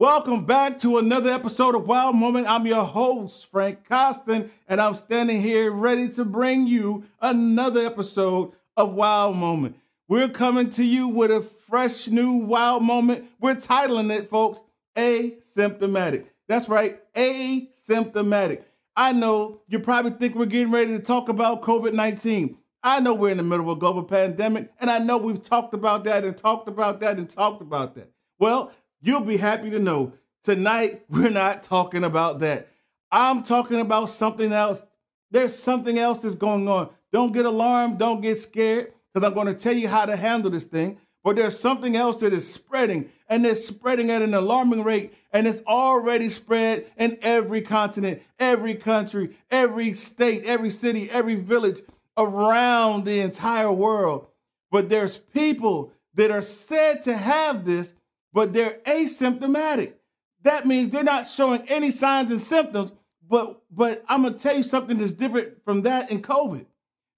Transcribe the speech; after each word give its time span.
Welcome 0.00 0.44
back 0.44 0.78
to 0.78 0.98
another 0.98 1.32
episode 1.32 1.74
of 1.74 1.88
Wow 1.88 2.12
Moment. 2.12 2.46
I'm 2.48 2.64
your 2.68 2.84
host, 2.84 3.50
Frank 3.50 3.82
Costin, 3.88 4.48
and 4.68 4.80
I'm 4.80 4.94
standing 4.94 5.40
here 5.40 5.72
ready 5.72 6.08
to 6.10 6.24
bring 6.24 6.68
you 6.68 7.02
another 7.20 7.84
episode 7.84 8.52
of 8.76 8.94
Wow 8.94 9.32
Moment. 9.32 9.74
We're 10.06 10.28
coming 10.28 10.70
to 10.70 10.84
you 10.84 11.08
with 11.08 11.32
a 11.32 11.40
fresh 11.40 12.06
new 12.06 12.44
Wow 12.44 12.78
Moment. 12.78 13.24
We're 13.40 13.56
titling 13.56 14.16
it, 14.16 14.30
folks, 14.30 14.62
Asymptomatic. 14.94 16.26
That's 16.46 16.68
right, 16.68 17.00
asymptomatic. 17.14 18.62
I 18.94 19.12
know 19.12 19.62
you 19.66 19.80
probably 19.80 20.12
think 20.12 20.36
we're 20.36 20.46
getting 20.46 20.70
ready 20.70 20.92
to 20.92 21.02
talk 21.02 21.28
about 21.28 21.62
COVID 21.62 21.92
19. 21.92 22.56
I 22.84 23.00
know 23.00 23.16
we're 23.16 23.30
in 23.30 23.36
the 23.36 23.42
middle 23.42 23.68
of 23.68 23.76
a 23.76 23.80
global 23.80 24.04
pandemic, 24.04 24.70
and 24.78 24.90
I 24.90 25.00
know 25.00 25.18
we've 25.18 25.42
talked 25.42 25.74
about 25.74 26.04
that 26.04 26.22
and 26.22 26.36
talked 26.36 26.68
about 26.68 27.00
that 27.00 27.18
and 27.18 27.28
talked 27.28 27.62
about 27.62 27.96
that. 27.96 28.12
Well, 28.38 28.70
you'll 29.00 29.20
be 29.20 29.36
happy 29.36 29.70
to 29.70 29.78
know 29.78 30.12
tonight 30.42 31.02
we're 31.08 31.30
not 31.30 31.62
talking 31.62 32.04
about 32.04 32.40
that. 32.40 32.68
I'm 33.10 33.42
talking 33.42 33.80
about 33.80 34.10
something 34.10 34.52
else. 34.52 34.84
There's 35.30 35.54
something 35.54 35.98
else 35.98 36.20
that's 36.20 36.34
going 36.34 36.68
on. 36.68 36.90
Don't 37.12 37.32
get 37.32 37.46
alarmed, 37.46 37.98
don't 37.98 38.20
get 38.20 38.36
scared, 38.36 38.92
because 39.12 39.26
I'm 39.26 39.34
going 39.34 39.46
to 39.46 39.54
tell 39.54 39.74
you 39.74 39.88
how 39.88 40.04
to 40.04 40.16
handle 40.16 40.50
this 40.50 40.64
thing. 40.64 40.98
But 41.24 41.36
there's 41.36 41.58
something 41.58 41.96
else 41.96 42.18
that 42.18 42.32
is 42.32 42.50
spreading, 42.50 43.10
and 43.28 43.44
it's 43.44 43.66
spreading 43.66 44.10
at 44.10 44.22
an 44.22 44.34
alarming 44.34 44.84
rate, 44.84 45.14
and 45.32 45.46
it's 45.46 45.62
already 45.66 46.28
spread 46.28 46.90
in 46.96 47.18
every 47.22 47.60
continent, 47.60 48.22
every 48.38 48.74
country, 48.74 49.36
every 49.50 49.92
state, 49.94 50.44
every 50.44 50.70
city, 50.70 51.10
every 51.10 51.34
village 51.34 51.80
around 52.16 53.04
the 53.04 53.20
entire 53.20 53.72
world. 53.72 54.26
But 54.70 54.88
there's 54.88 55.18
people 55.18 55.92
that 56.14 56.30
are 56.30 56.42
said 56.42 57.02
to 57.04 57.16
have 57.16 57.64
this 57.64 57.94
but 58.32 58.52
they're 58.52 58.78
asymptomatic. 58.86 59.94
That 60.42 60.66
means 60.66 60.88
they're 60.88 61.02
not 61.02 61.26
showing 61.26 61.62
any 61.68 61.90
signs 61.90 62.30
and 62.30 62.40
symptoms. 62.40 62.92
But 63.28 63.60
but 63.70 64.04
I'm 64.08 64.22
gonna 64.22 64.38
tell 64.38 64.56
you 64.56 64.62
something 64.62 64.96
that's 64.96 65.12
different 65.12 65.62
from 65.64 65.82
that 65.82 66.10
in 66.10 66.22
COVID. 66.22 66.66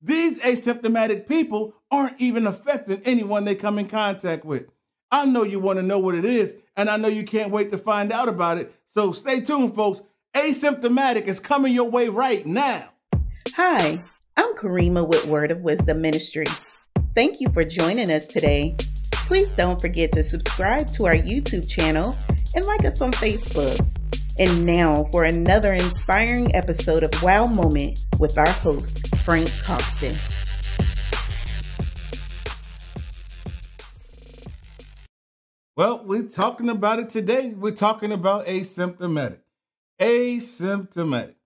These 0.02 0.40
asymptomatic 0.40 1.28
people 1.28 1.74
aren't 1.90 2.20
even 2.20 2.46
affecting 2.46 3.02
anyone 3.04 3.44
they 3.44 3.54
come 3.54 3.78
in 3.78 3.86
contact 3.86 4.44
with. 4.44 4.66
I 5.12 5.26
know 5.26 5.42
you 5.42 5.60
want 5.60 5.78
to 5.78 5.82
know 5.84 5.98
what 5.98 6.14
it 6.14 6.24
is, 6.24 6.56
and 6.76 6.88
I 6.88 6.96
know 6.96 7.08
you 7.08 7.24
can't 7.24 7.50
wait 7.50 7.70
to 7.70 7.78
find 7.78 8.12
out 8.12 8.28
about 8.28 8.58
it. 8.58 8.74
So 8.86 9.12
stay 9.12 9.40
tuned, 9.40 9.74
folks. 9.74 10.00
Asymptomatic 10.34 11.26
is 11.26 11.40
coming 11.40 11.74
your 11.74 11.90
way 11.90 12.08
right 12.08 12.46
now. 12.46 12.90
Hi, 13.56 14.02
I'm 14.36 14.54
Karima 14.54 15.06
with 15.06 15.26
Word 15.26 15.50
of 15.50 15.60
Wisdom 15.60 16.00
Ministry. 16.00 16.46
Thank 17.14 17.40
you 17.40 17.50
for 17.52 17.64
joining 17.64 18.10
us 18.10 18.28
today. 18.28 18.76
Please 19.30 19.52
don't 19.52 19.80
forget 19.80 20.10
to 20.10 20.24
subscribe 20.24 20.88
to 20.88 21.06
our 21.06 21.14
YouTube 21.14 21.70
channel 21.70 22.16
and 22.56 22.64
like 22.64 22.84
us 22.84 23.00
on 23.00 23.12
Facebook. 23.12 23.78
And 24.40 24.66
now 24.66 25.04
for 25.12 25.22
another 25.22 25.72
inspiring 25.72 26.52
episode 26.52 27.04
of 27.04 27.22
Wow 27.22 27.46
Moment 27.46 28.00
with 28.18 28.36
our 28.36 28.50
host, 28.50 29.06
Frank 29.18 29.48
Costin. 29.62 30.16
Well, 35.76 36.02
we're 36.04 36.26
talking 36.26 36.68
about 36.68 36.98
it 36.98 37.08
today. 37.08 37.54
We're 37.54 37.70
talking 37.70 38.10
about 38.10 38.46
asymptomatic. 38.46 39.42
Asymptomatic. 40.00 41.36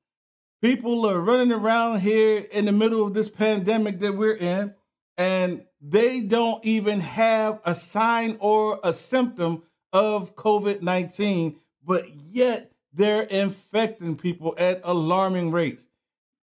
People 0.62 1.06
are 1.06 1.20
running 1.20 1.52
around 1.52 2.00
here 2.00 2.46
in 2.50 2.64
the 2.64 2.72
middle 2.72 3.06
of 3.06 3.12
this 3.12 3.28
pandemic 3.28 4.00
that 4.00 4.16
we're 4.16 4.36
in, 4.36 4.72
and 5.18 5.66
they 5.86 6.22
don't 6.22 6.64
even 6.64 7.00
have 7.00 7.60
a 7.64 7.74
sign 7.74 8.38
or 8.40 8.80
a 8.82 8.92
symptom 8.92 9.62
of 9.92 10.34
COVID 10.34 10.80
19, 10.80 11.56
but 11.84 12.08
yet 12.14 12.72
they're 12.94 13.24
infecting 13.24 14.16
people 14.16 14.54
at 14.56 14.80
alarming 14.82 15.50
rates. 15.50 15.88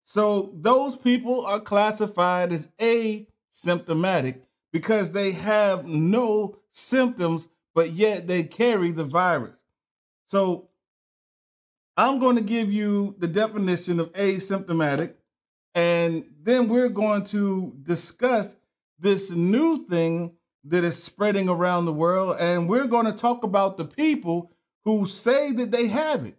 So 0.03 0.51
those 0.55 0.97
people 0.97 1.45
are 1.45 1.59
classified 1.59 2.51
as 2.51 2.69
asymptomatic 2.79 4.41
because 4.71 5.11
they 5.11 5.33
have 5.33 5.85
no 5.85 6.57
symptoms, 6.71 7.47
but 7.75 7.91
yet 7.91 8.25
they 8.25 8.41
carry 8.43 8.91
the 8.91 9.03
virus. 9.03 9.59
So 10.25 10.69
I'm 11.95 12.17
going 12.19 12.37
to 12.37 12.41
give 12.41 12.71
you 12.71 13.15
the 13.19 13.27
definition 13.27 13.99
of 13.99 14.11
asymptomatic, 14.13 15.13
and 15.75 16.25
then 16.41 16.69
we're 16.69 16.89
going 16.89 17.23
to 17.25 17.75
discuss 17.83 18.55
this 18.99 19.31
new 19.31 19.85
thing 19.85 20.33
that 20.63 20.83
is 20.83 21.01
spreading 21.01 21.49
around 21.49 21.85
the 21.85 21.93
world. 21.93 22.37
And 22.39 22.67
we're 22.67 22.87
going 22.87 23.05
to 23.05 23.11
talk 23.11 23.43
about 23.43 23.77
the 23.77 23.85
people 23.85 24.51
who 24.85 25.05
say 25.05 25.51
that 25.53 25.71
they 25.71 25.87
have 25.87 26.25
it. 26.25 26.37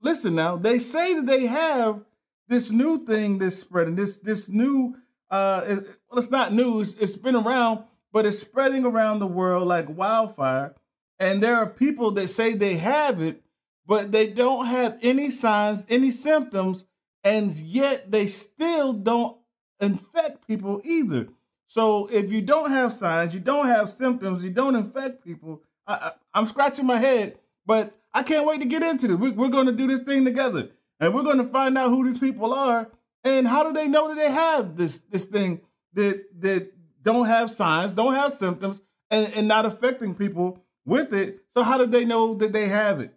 Listen 0.00 0.34
now, 0.34 0.56
they 0.56 0.78
say 0.78 1.14
that 1.14 1.26
they 1.26 1.46
have 1.46 2.04
this 2.48 2.70
new 2.70 3.04
thing 3.04 3.38
that's 3.38 3.56
spreading, 3.56 3.94
this 3.94 4.18
this 4.18 4.48
new 4.48 4.96
uh 5.30 5.62
well, 6.10 6.18
it's 6.18 6.30
not 6.30 6.52
new, 6.52 6.80
it's, 6.80 6.94
it's 6.94 7.16
been 7.16 7.36
around, 7.36 7.84
but 8.12 8.26
it's 8.26 8.38
spreading 8.38 8.84
around 8.84 9.20
the 9.20 9.26
world 9.28 9.66
like 9.66 9.88
wildfire. 9.88 10.74
And 11.20 11.40
there 11.40 11.54
are 11.54 11.70
people 11.70 12.10
that 12.12 12.28
say 12.28 12.54
they 12.54 12.76
have 12.78 13.20
it, 13.20 13.42
but 13.86 14.10
they 14.10 14.26
don't 14.26 14.66
have 14.66 14.98
any 15.02 15.30
signs, 15.30 15.86
any 15.88 16.10
symptoms, 16.10 16.84
and 17.22 17.56
yet 17.56 18.10
they 18.10 18.26
still 18.26 18.92
don't 18.92 19.38
infect 19.80 20.48
people 20.48 20.80
either. 20.84 21.28
So 21.72 22.06
if 22.12 22.30
you 22.30 22.42
don't 22.42 22.68
have 22.70 22.92
signs, 22.92 23.32
you 23.32 23.40
don't 23.40 23.66
have 23.66 23.88
symptoms, 23.88 24.44
you 24.44 24.50
don't 24.50 24.76
infect 24.76 25.24
people, 25.24 25.62
I, 25.86 26.12
am 26.34 26.44
scratching 26.44 26.84
my 26.84 26.98
head, 26.98 27.38
but 27.64 27.98
I 28.12 28.22
can't 28.22 28.46
wait 28.46 28.60
to 28.60 28.66
get 28.66 28.82
into 28.82 29.08
this. 29.08 29.16
We, 29.16 29.30
we're 29.30 29.48
going 29.48 29.64
to 29.64 29.72
do 29.72 29.86
this 29.86 30.00
thing 30.00 30.26
together, 30.26 30.68
and 31.00 31.14
we're 31.14 31.22
going 31.22 31.38
to 31.38 31.46
find 31.46 31.78
out 31.78 31.88
who 31.88 32.06
these 32.06 32.18
people 32.18 32.52
are 32.52 32.90
and 33.24 33.48
how 33.48 33.64
do 33.64 33.72
they 33.72 33.88
know 33.88 34.08
that 34.08 34.16
they 34.16 34.30
have 34.30 34.76
this 34.76 34.98
this 34.98 35.24
thing 35.24 35.62
that 35.94 36.22
that 36.40 36.74
don't 37.02 37.24
have 37.24 37.50
signs, 37.50 37.92
don't 37.92 38.12
have 38.16 38.34
symptoms, 38.34 38.82
and, 39.10 39.32
and 39.32 39.48
not 39.48 39.64
affecting 39.64 40.14
people 40.14 40.62
with 40.84 41.14
it. 41.14 41.40
So 41.54 41.62
how 41.62 41.78
did 41.78 41.90
they 41.90 42.04
know 42.04 42.34
that 42.34 42.52
they 42.52 42.68
have 42.68 43.00
it? 43.00 43.14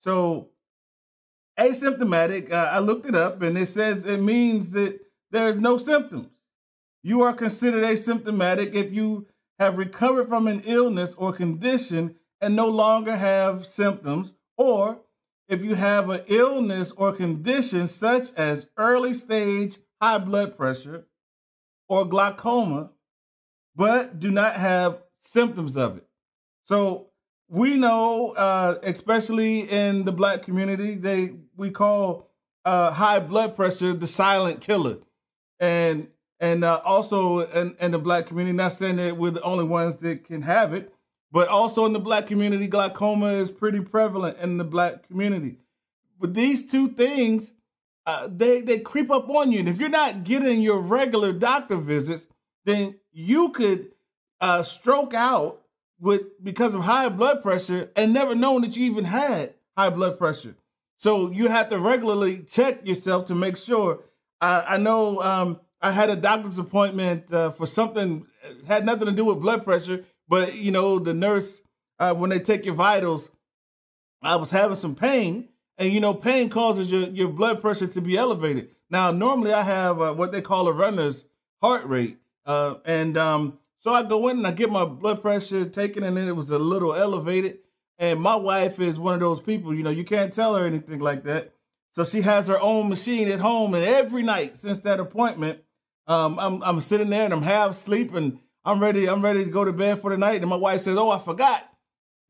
So 0.00 0.50
asymptomatic, 1.58 2.52
uh, 2.52 2.72
I 2.72 2.80
looked 2.80 3.06
it 3.06 3.14
up, 3.14 3.40
and 3.40 3.56
it 3.56 3.68
says 3.68 4.04
it 4.04 4.20
means 4.20 4.72
that 4.72 5.00
there's 5.30 5.58
no 5.58 5.78
symptoms. 5.78 6.28
You 7.06 7.22
are 7.22 7.32
considered 7.32 7.84
asymptomatic 7.84 8.74
if 8.74 8.92
you 8.92 9.28
have 9.60 9.78
recovered 9.78 10.28
from 10.28 10.48
an 10.48 10.62
illness 10.64 11.14
or 11.14 11.32
condition 11.32 12.16
and 12.40 12.56
no 12.56 12.66
longer 12.66 13.14
have 13.14 13.64
symptoms, 13.64 14.32
or 14.58 14.98
if 15.48 15.62
you 15.62 15.76
have 15.76 16.10
an 16.10 16.22
illness 16.26 16.90
or 16.90 17.12
condition 17.12 17.86
such 17.86 18.32
as 18.32 18.66
early 18.76 19.14
stage 19.14 19.78
high 20.02 20.18
blood 20.18 20.56
pressure 20.56 21.06
or 21.88 22.04
glaucoma, 22.06 22.90
but 23.76 24.18
do 24.18 24.32
not 24.32 24.54
have 24.54 25.00
symptoms 25.20 25.76
of 25.76 25.98
it. 25.98 26.08
So 26.64 27.10
we 27.48 27.76
know, 27.76 28.34
uh, 28.36 28.78
especially 28.82 29.60
in 29.60 30.06
the 30.06 30.12
black 30.12 30.42
community, 30.42 30.96
they 30.96 31.36
we 31.56 31.70
call 31.70 32.32
uh, 32.64 32.90
high 32.90 33.20
blood 33.20 33.54
pressure 33.54 33.92
the 33.92 34.08
silent 34.08 34.60
killer, 34.60 34.98
and 35.60 36.08
and 36.40 36.64
uh, 36.64 36.80
also 36.84 37.40
in, 37.40 37.76
in, 37.80 37.90
the 37.90 37.98
black 37.98 38.26
community. 38.26 38.56
Not 38.56 38.72
saying 38.72 38.96
that 38.96 39.16
we're 39.16 39.30
the 39.30 39.42
only 39.42 39.64
ones 39.64 39.96
that 39.96 40.24
can 40.24 40.42
have 40.42 40.74
it, 40.74 40.92
but 41.32 41.48
also 41.48 41.84
in 41.86 41.92
the 41.92 41.98
black 41.98 42.26
community, 42.26 42.66
glaucoma 42.66 43.28
is 43.32 43.50
pretty 43.50 43.80
prevalent 43.80 44.38
in 44.38 44.58
the 44.58 44.64
black 44.64 45.06
community. 45.06 45.56
But 46.18 46.34
these 46.34 46.64
two 46.64 46.88
things, 46.88 47.52
uh, 48.06 48.28
they 48.30 48.60
they 48.60 48.78
creep 48.78 49.10
up 49.10 49.28
on 49.28 49.52
you, 49.52 49.60
and 49.60 49.68
if 49.68 49.80
you're 49.80 49.88
not 49.88 50.24
getting 50.24 50.60
your 50.60 50.82
regular 50.82 51.32
doctor 51.32 51.76
visits, 51.76 52.26
then 52.64 52.96
you 53.12 53.50
could 53.50 53.92
uh, 54.40 54.62
stroke 54.62 55.14
out 55.14 55.62
with 56.00 56.42
because 56.42 56.74
of 56.74 56.84
high 56.84 57.08
blood 57.08 57.42
pressure 57.42 57.90
and 57.96 58.12
never 58.12 58.34
known 58.34 58.62
that 58.62 58.76
you 58.76 58.84
even 58.84 59.04
had 59.04 59.54
high 59.76 59.90
blood 59.90 60.18
pressure. 60.18 60.54
So 60.98 61.30
you 61.30 61.48
have 61.48 61.68
to 61.68 61.78
regularly 61.78 62.38
check 62.48 62.86
yourself 62.86 63.26
to 63.26 63.34
make 63.34 63.56
sure. 63.56 64.00
I 64.40 64.76
know 64.76 65.20
um, 65.22 65.60
I 65.86 65.92
had 65.92 66.10
a 66.10 66.16
doctor's 66.16 66.58
appointment 66.58 67.32
uh, 67.32 67.50
for 67.50 67.64
something 67.64 68.26
had 68.66 68.84
nothing 68.84 69.06
to 69.06 69.12
do 69.12 69.24
with 69.24 69.38
blood 69.38 69.62
pressure, 69.62 70.04
but 70.28 70.56
you 70.56 70.72
know 70.72 70.98
the 70.98 71.14
nurse 71.14 71.62
uh, 72.00 72.12
when 72.12 72.30
they 72.30 72.40
take 72.40 72.64
your 72.64 72.74
vitals, 72.74 73.30
I 74.20 74.34
was 74.34 74.50
having 74.50 74.76
some 74.76 74.96
pain, 74.96 75.48
and 75.78 75.92
you 75.92 76.00
know 76.00 76.12
pain 76.12 76.48
causes 76.48 76.90
your 76.90 77.08
your 77.10 77.28
blood 77.28 77.60
pressure 77.60 77.86
to 77.86 78.00
be 78.00 78.16
elevated. 78.16 78.70
Now 78.90 79.12
normally 79.12 79.52
I 79.52 79.62
have 79.62 80.00
uh, 80.00 80.12
what 80.12 80.32
they 80.32 80.40
call 80.40 80.66
a 80.66 80.72
runner's 80.72 81.24
heart 81.62 81.84
rate, 81.84 82.18
uh, 82.46 82.74
and 82.84 83.16
um, 83.16 83.60
so 83.78 83.92
I 83.92 84.02
go 84.02 84.26
in 84.26 84.38
and 84.38 84.46
I 84.46 84.50
get 84.50 84.70
my 84.70 84.84
blood 84.86 85.22
pressure 85.22 85.66
taken, 85.66 86.02
and 86.02 86.16
then 86.16 86.26
it 86.26 86.34
was 86.34 86.50
a 86.50 86.58
little 86.58 86.94
elevated. 86.94 87.58
And 88.00 88.20
my 88.20 88.34
wife 88.34 88.80
is 88.80 88.98
one 88.98 89.14
of 89.14 89.20
those 89.20 89.40
people, 89.40 89.72
you 89.72 89.84
know, 89.84 89.90
you 89.90 90.04
can't 90.04 90.32
tell 90.32 90.56
her 90.56 90.66
anything 90.66 90.98
like 90.98 91.22
that. 91.24 91.54
So 91.92 92.04
she 92.04 92.22
has 92.22 92.48
her 92.48 92.60
own 92.60 92.88
machine 92.88 93.28
at 93.28 93.38
home, 93.38 93.72
and 93.72 93.84
every 93.84 94.24
night 94.24 94.58
since 94.58 94.80
that 94.80 94.98
appointment, 94.98 95.60
um, 96.06 96.38
I'm 96.38 96.62
I'm 96.62 96.80
sitting 96.80 97.10
there 97.10 97.24
and 97.24 97.32
I'm 97.34 97.42
half 97.42 97.70
asleep 97.70 98.14
and 98.14 98.38
I'm 98.64 98.80
ready. 98.80 99.08
I'm 99.08 99.22
ready 99.22 99.44
to 99.44 99.50
go 99.50 99.64
to 99.64 99.72
bed 99.72 100.00
for 100.00 100.10
the 100.10 100.18
night. 100.18 100.40
And 100.42 100.50
my 100.50 100.56
wife 100.56 100.82
says, 100.82 100.96
"Oh, 100.98 101.10
I 101.10 101.18
forgot. 101.18 101.64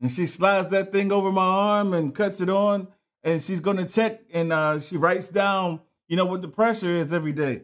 and 0.00 0.10
she 0.10 0.26
slides 0.26 0.70
that 0.72 0.92
thing 0.92 1.12
over 1.12 1.32
my 1.32 1.44
arm 1.44 1.94
and 1.94 2.14
cuts 2.14 2.40
it 2.40 2.50
on, 2.50 2.88
and 3.24 3.42
she's 3.42 3.60
going 3.60 3.78
to 3.78 3.86
check, 3.86 4.20
and 4.32 4.52
uh, 4.52 4.80
she 4.80 4.96
writes 4.96 5.28
down, 5.28 5.80
you 6.08 6.16
know, 6.16 6.26
what 6.26 6.42
the 6.42 6.48
pressure 6.48 6.88
is 6.88 7.12
every 7.12 7.32
day, 7.32 7.62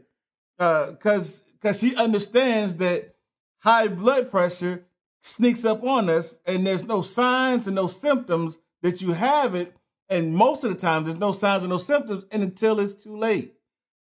because 0.59 1.43
uh, 1.43 1.45
because 1.61 1.79
she 1.81 1.95
understands 1.97 2.77
that 2.77 3.15
high 3.61 3.89
blood 3.89 4.31
pressure 4.31 4.85
sneaks 5.23 5.65
up 5.65 5.85
on 5.85 6.11
us, 6.11 6.39
and 6.47 6.67
there's 6.67 6.85
no 6.85 7.03
signs 7.03 7.67
and 7.67 7.77
no 7.77 7.87
symptoms 7.89 8.59
that 8.83 9.01
you 9.03 9.13
have 9.13 9.55
it, 9.55 9.77
and 10.09 10.35
most 10.35 10.65
of 10.65 10.73
the 10.73 10.79
time 10.79 11.05
there's 11.05 11.19
no 11.19 11.33
signs 11.33 11.65
and 11.65 11.71
no 11.73 11.79
symptoms, 11.79 12.25
and 12.33 12.43
until 12.43 12.81
it's 12.81 13.03
too 13.05 13.17
late. 13.17 13.55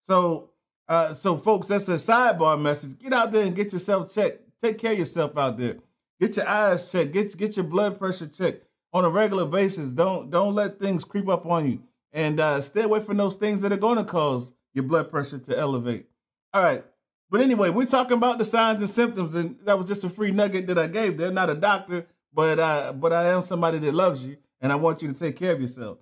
So, 0.08 0.51
uh, 0.92 1.14
so 1.14 1.38
folks, 1.38 1.70
that's 1.70 1.88
a 1.88 1.96
sidebar 1.96 2.62
message. 2.62 3.00
Get 3.00 3.14
out 3.14 3.32
there 3.32 3.46
and 3.46 3.56
get 3.56 3.72
yourself 3.72 4.14
checked. 4.14 4.42
Take 4.62 4.78
care 4.78 4.92
of 4.92 5.00
yourself 5.00 5.38
out 5.38 5.58
there. 5.58 5.78
Get 6.20 6.36
your 6.36 6.46
eyes 6.46 6.92
checked. 6.92 7.14
Get 7.14 7.38
get 7.38 7.56
your 7.56 7.64
blood 7.64 7.98
pressure 7.98 8.28
checked 8.28 8.66
on 8.92 9.06
a 9.06 9.10
regular 9.10 9.46
basis. 9.46 9.94
Don't 9.94 10.30
don't 10.30 10.54
let 10.54 10.80
things 10.80 11.06
creep 11.06 11.30
up 11.30 11.46
on 11.46 11.72
you, 11.72 11.82
and 12.12 12.42
uh, 12.42 12.60
stay 12.60 12.82
away 12.82 13.00
from 13.00 13.16
those 13.16 13.36
things 13.36 13.62
that 13.62 13.72
are 13.72 13.78
going 13.78 14.00
to 14.00 14.04
cause 14.04 14.52
your 14.74 14.84
blood 14.84 15.10
pressure 15.10 15.38
to 15.38 15.58
elevate. 15.58 16.08
All 16.54 16.62
right. 16.62 16.84
But 17.30 17.40
anyway, 17.40 17.70
we're 17.70 17.86
talking 17.86 18.18
about 18.18 18.38
the 18.38 18.44
signs 18.44 18.82
and 18.82 18.90
symptoms, 18.90 19.34
and 19.34 19.58
that 19.64 19.78
was 19.78 19.88
just 19.88 20.04
a 20.04 20.10
free 20.10 20.32
nugget 20.32 20.68
that 20.68 20.78
I 20.78 20.88
gave. 20.88 21.16
They're 21.16 21.32
not 21.32 21.50
a 21.50 21.56
doctor, 21.56 22.06
but 22.34 22.60
uh, 22.60 22.92
but 22.92 23.14
I 23.14 23.30
am 23.30 23.44
somebody 23.44 23.78
that 23.78 23.94
loves 23.94 24.26
you, 24.26 24.36
and 24.60 24.74
I 24.74 24.76
want 24.76 25.02
you 25.02 25.08
to 25.08 25.18
take 25.18 25.38
care 25.38 25.54
of 25.54 25.62
yourself. 25.62 26.00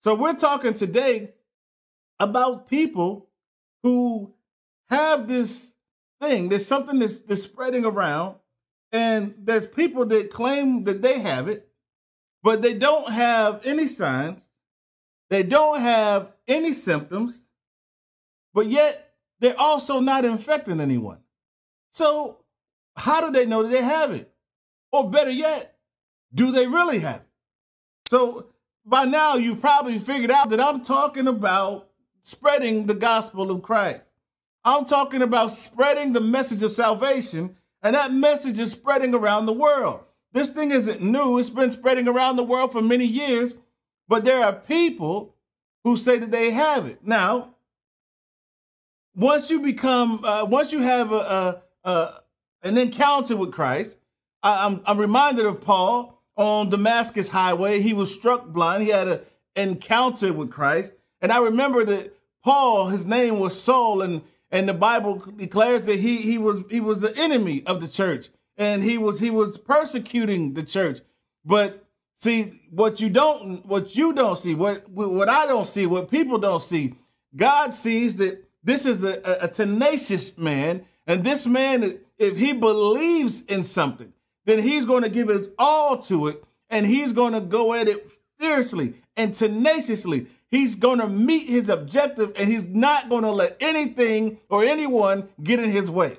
So 0.00 0.16
we're 0.16 0.34
talking 0.34 0.74
today 0.74 1.34
about 2.18 2.66
people 2.66 3.28
who 3.82 4.32
have 4.88 5.28
this 5.28 5.74
thing. 6.20 6.48
There's 6.48 6.66
something 6.66 6.98
that's, 6.98 7.20
that's 7.20 7.42
spreading 7.42 7.84
around, 7.84 8.36
and 8.92 9.34
there's 9.38 9.66
people 9.66 10.04
that 10.06 10.30
claim 10.30 10.84
that 10.84 11.02
they 11.02 11.20
have 11.20 11.48
it, 11.48 11.68
but 12.42 12.62
they 12.62 12.74
don't 12.74 13.08
have 13.08 13.64
any 13.64 13.88
signs. 13.88 14.48
They 15.30 15.42
don't 15.42 15.80
have 15.80 16.32
any 16.46 16.74
symptoms, 16.74 17.46
but 18.52 18.66
yet 18.66 19.14
they're 19.40 19.58
also 19.58 19.98
not 20.00 20.24
infecting 20.24 20.80
anyone. 20.80 21.18
So, 21.90 22.44
how 22.96 23.20
do 23.22 23.30
they 23.30 23.46
know 23.46 23.62
that 23.62 23.70
they 23.70 23.82
have 23.82 24.10
it? 24.10 24.30
Or 24.92 25.10
better 25.10 25.30
yet, 25.30 25.78
do 26.34 26.52
they 26.52 26.66
really 26.66 26.98
have 26.98 27.16
it? 27.16 27.28
So, 28.08 28.46
by 28.84 29.04
now, 29.04 29.36
you've 29.36 29.60
probably 29.60 29.98
figured 29.98 30.30
out 30.30 30.50
that 30.50 30.60
I'm 30.60 30.82
talking 30.82 31.26
about 31.26 31.88
spreading 32.22 32.86
the 32.86 32.94
gospel 32.94 33.50
of 33.50 33.62
Christ. 33.62 34.10
I'm 34.64 34.84
talking 34.84 35.22
about 35.22 35.52
spreading 35.52 36.12
the 36.12 36.20
message 36.20 36.62
of 36.62 36.72
salvation, 36.72 37.56
and 37.82 37.94
that 37.94 38.12
message 38.12 38.58
is 38.58 38.72
spreading 38.72 39.14
around 39.14 39.46
the 39.46 39.52
world. 39.52 40.04
This 40.32 40.50
thing 40.50 40.70
isn't 40.70 41.02
new, 41.02 41.38
it's 41.38 41.50
been 41.50 41.70
spreading 41.70 42.08
around 42.08 42.36
the 42.36 42.44
world 42.44 42.72
for 42.72 42.80
many 42.80 43.04
years, 43.04 43.54
but 44.08 44.24
there 44.24 44.42
are 44.42 44.52
people 44.52 45.34
who 45.84 45.96
say 45.96 46.18
that 46.18 46.30
they 46.30 46.52
have 46.52 46.86
it. 46.86 47.00
Now, 47.04 47.54
once 49.14 49.50
you 49.50 49.60
become, 49.60 50.20
uh, 50.24 50.46
once 50.48 50.72
you 50.72 50.80
have 50.80 51.12
a, 51.12 51.62
a, 51.84 51.90
a, 51.90 52.20
an 52.62 52.78
encounter 52.78 53.36
with 53.36 53.52
Christ, 53.52 53.98
I, 54.42 54.64
I'm, 54.66 54.80
I'm 54.86 54.98
reminded 54.98 55.44
of 55.44 55.60
Paul 55.60 56.22
on 56.36 56.70
Damascus 56.70 57.28
Highway. 57.28 57.80
He 57.80 57.92
was 57.92 58.14
struck 58.14 58.46
blind. 58.46 58.84
He 58.84 58.90
had 58.90 59.08
an 59.08 59.20
encounter 59.56 60.32
with 60.32 60.50
Christ. 60.50 60.92
And 61.22 61.32
I 61.32 61.38
remember 61.38 61.84
that 61.84 62.14
Paul, 62.44 62.88
his 62.88 63.06
name 63.06 63.38
was 63.38 63.58
Saul, 63.58 64.02
and 64.02 64.22
and 64.50 64.68
the 64.68 64.74
Bible 64.74 65.16
declares 65.36 65.86
that 65.86 66.00
he 66.00 66.18
he 66.18 66.36
was 66.36 66.62
he 66.68 66.80
was 66.80 67.00
the 67.00 67.16
enemy 67.16 67.64
of 67.64 67.80
the 67.80 67.88
church, 67.88 68.28
and 68.58 68.82
he 68.82 68.98
was 68.98 69.20
he 69.20 69.30
was 69.30 69.56
persecuting 69.56 70.54
the 70.54 70.64
church. 70.64 71.00
But 71.44 71.86
see, 72.16 72.60
what 72.70 73.00
you 73.00 73.08
don't 73.08 73.64
what 73.64 73.96
you 73.96 74.12
don't 74.12 74.38
see, 74.38 74.54
what 74.54 74.88
what 74.90 75.28
I 75.28 75.46
don't 75.46 75.66
see, 75.66 75.86
what 75.86 76.10
people 76.10 76.38
don't 76.38 76.62
see, 76.62 76.94
God 77.36 77.72
sees 77.72 78.16
that 78.16 78.44
this 78.64 78.84
is 78.84 79.04
a, 79.04 79.20
a, 79.24 79.44
a 79.44 79.48
tenacious 79.48 80.36
man, 80.36 80.84
and 81.06 81.24
this 81.24 81.46
man, 81.46 81.98
if 82.18 82.36
he 82.36 82.52
believes 82.52 83.42
in 83.42 83.64
something, 83.64 84.12
then 84.44 84.58
he's 84.58 84.84
going 84.84 85.02
to 85.02 85.08
give 85.08 85.28
his 85.28 85.48
all 85.58 85.98
to 86.02 86.26
it, 86.26 86.42
and 86.68 86.84
he's 86.84 87.12
going 87.12 87.32
to 87.32 87.40
go 87.40 87.74
at 87.74 87.88
it 87.88 88.10
fiercely 88.38 88.94
and 89.16 89.32
tenaciously. 89.34 90.26
He's 90.52 90.74
going 90.74 90.98
to 90.98 91.08
meet 91.08 91.48
his 91.48 91.70
objective 91.70 92.32
and 92.36 92.46
he's 92.46 92.68
not 92.68 93.08
going 93.08 93.24
to 93.24 93.30
let 93.30 93.56
anything 93.58 94.38
or 94.50 94.62
anyone 94.62 95.30
get 95.42 95.58
in 95.58 95.70
his 95.70 95.90
way. 95.90 96.18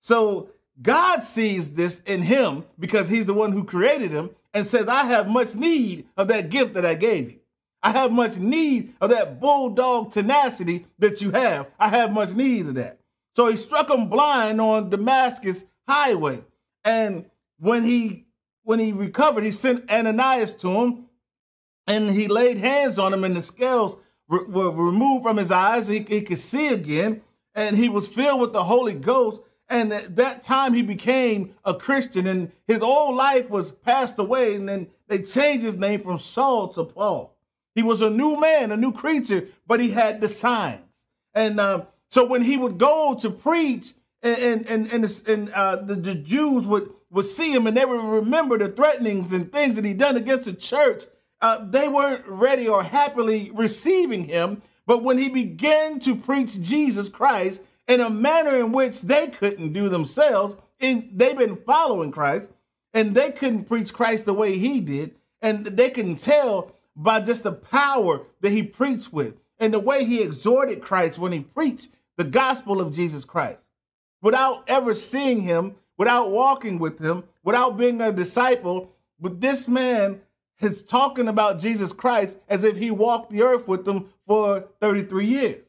So 0.00 0.50
God 0.82 1.22
sees 1.22 1.72
this 1.72 2.00
in 2.00 2.20
him 2.20 2.64
because 2.78 3.08
he's 3.08 3.24
the 3.24 3.32
one 3.32 3.52
who 3.52 3.64
created 3.64 4.12
him 4.12 4.30
and 4.52 4.66
says, 4.66 4.86
I 4.86 5.04
have 5.04 5.28
much 5.28 5.54
need 5.54 6.06
of 6.18 6.28
that 6.28 6.50
gift 6.50 6.74
that 6.74 6.84
I 6.84 6.94
gave 6.94 7.30
you. 7.30 7.40
I 7.82 7.92
have 7.92 8.12
much 8.12 8.38
need 8.38 8.92
of 9.00 9.08
that 9.10 9.40
bulldog 9.40 10.12
tenacity 10.12 10.84
that 10.98 11.22
you 11.22 11.30
have. 11.30 11.68
I 11.78 11.88
have 11.88 12.12
much 12.12 12.34
need 12.34 12.66
of 12.66 12.74
that. 12.74 12.98
So 13.34 13.46
he 13.46 13.56
struck 13.56 13.88
him 13.88 14.10
blind 14.10 14.60
on 14.60 14.90
Damascus 14.90 15.64
highway. 15.88 16.44
And 16.84 17.24
when 17.58 17.82
he 17.82 18.26
when 18.62 18.78
he 18.78 18.92
recovered, 18.92 19.44
he 19.44 19.52
sent 19.52 19.90
Ananias 19.90 20.52
to 20.52 20.68
him 20.68 21.06
and 21.90 22.10
he 22.10 22.28
laid 22.28 22.58
hands 22.58 22.98
on 22.98 23.12
him, 23.12 23.24
and 23.24 23.36
the 23.36 23.42
scales 23.42 23.96
re- 24.28 24.44
were 24.46 24.70
removed 24.70 25.24
from 25.24 25.36
his 25.36 25.50
eyes. 25.50 25.88
He, 25.88 26.00
he 26.00 26.22
could 26.22 26.38
see 26.38 26.68
again, 26.68 27.22
and 27.54 27.76
he 27.76 27.88
was 27.88 28.06
filled 28.06 28.40
with 28.40 28.52
the 28.52 28.62
Holy 28.62 28.94
Ghost. 28.94 29.40
And 29.68 29.92
at 29.92 30.16
that 30.16 30.42
time, 30.42 30.72
he 30.72 30.82
became 30.82 31.54
a 31.64 31.74
Christian, 31.74 32.26
and 32.26 32.52
his 32.66 32.82
old 32.82 33.16
life 33.16 33.50
was 33.50 33.72
passed 33.72 34.18
away. 34.18 34.54
And 34.54 34.68
then 34.68 34.88
they 35.08 35.22
changed 35.22 35.64
his 35.64 35.76
name 35.76 36.00
from 36.00 36.18
Saul 36.18 36.68
to 36.68 36.84
Paul. 36.84 37.36
He 37.74 37.82
was 37.82 38.02
a 38.02 38.10
new 38.10 38.38
man, 38.38 38.72
a 38.72 38.76
new 38.76 38.92
creature, 38.92 39.46
but 39.66 39.80
he 39.80 39.90
had 39.90 40.20
the 40.20 40.28
signs. 40.28 41.06
And 41.34 41.60
um, 41.60 41.86
so 42.08 42.24
when 42.24 42.42
he 42.42 42.56
would 42.56 42.78
go 42.78 43.16
to 43.20 43.30
preach, 43.30 43.94
and 44.22 44.38
and 44.38 44.66
and, 44.68 44.92
and, 44.92 45.22
and 45.28 45.50
uh, 45.50 45.76
the, 45.76 45.94
the 45.94 46.14
Jews 46.14 46.66
would 46.66 46.90
would 47.10 47.26
see 47.26 47.52
him, 47.52 47.66
and 47.66 47.76
they 47.76 47.84
would 47.84 48.04
remember 48.04 48.58
the 48.58 48.68
threatenings 48.68 49.32
and 49.32 49.52
things 49.52 49.76
that 49.76 49.84
he 49.84 49.94
done 49.94 50.16
against 50.16 50.44
the 50.44 50.52
church 50.52 51.04
uh, 51.40 51.64
they 51.68 51.88
weren't 51.88 52.26
ready 52.26 52.68
or 52.68 52.82
happily 52.82 53.50
receiving 53.54 54.24
him. 54.24 54.62
But 54.86 55.02
when 55.02 55.18
he 55.18 55.28
began 55.28 56.00
to 56.00 56.16
preach 56.16 56.60
Jesus 56.60 57.08
Christ 57.08 57.62
in 57.86 58.00
a 58.00 58.10
manner 58.10 58.58
in 58.58 58.72
which 58.72 59.02
they 59.02 59.28
couldn't 59.28 59.72
do 59.72 59.88
themselves, 59.88 60.56
and 60.80 61.10
they've 61.12 61.38
been 61.38 61.56
following 61.56 62.10
Christ, 62.10 62.50
and 62.92 63.14
they 63.14 63.30
couldn't 63.30 63.64
preach 63.64 63.92
Christ 63.92 64.26
the 64.26 64.34
way 64.34 64.58
he 64.58 64.80
did, 64.80 65.14
and 65.42 65.64
they 65.64 65.90
can 65.90 66.16
tell 66.16 66.74
by 66.96 67.20
just 67.20 67.44
the 67.44 67.52
power 67.52 68.22
that 68.40 68.50
he 68.50 68.62
preached 68.62 69.12
with 69.12 69.36
and 69.58 69.72
the 69.72 69.78
way 69.78 70.04
he 70.04 70.22
exhorted 70.22 70.80
Christ 70.82 71.18
when 71.18 71.32
he 71.32 71.40
preached 71.40 71.90
the 72.16 72.24
gospel 72.24 72.80
of 72.80 72.92
Jesus 72.92 73.24
Christ. 73.24 73.66
Without 74.22 74.64
ever 74.68 74.94
seeing 74.94 75.40
him, 75.42 75.76
without 75.96 76.30
walking 76.30 76.78
with 76.78 76.98
him, 76.98 77.24
without 77.44 77.76
being 77.76 78.00
a 78.00 78.12
disciple, 78.12 78.90
but 79.20 79.40
this 79.40 79.68
man 79.68 80.20
is 80.60 80.82
talking 80.82 81.28
about 81.28 81.58
Jesus 81.58 81.92
Christ 81.92 82.38
as 82.48 82.64
if 82.64 82.76
he 82.76 82.90
walked 82.90 83.30
the 83.30 83.42
earth 83.42 83.66
with 83.66 83.84
them 83.84 84.12
for 84.26 84.68
33 84.80 85.26
years. 85.26 85.64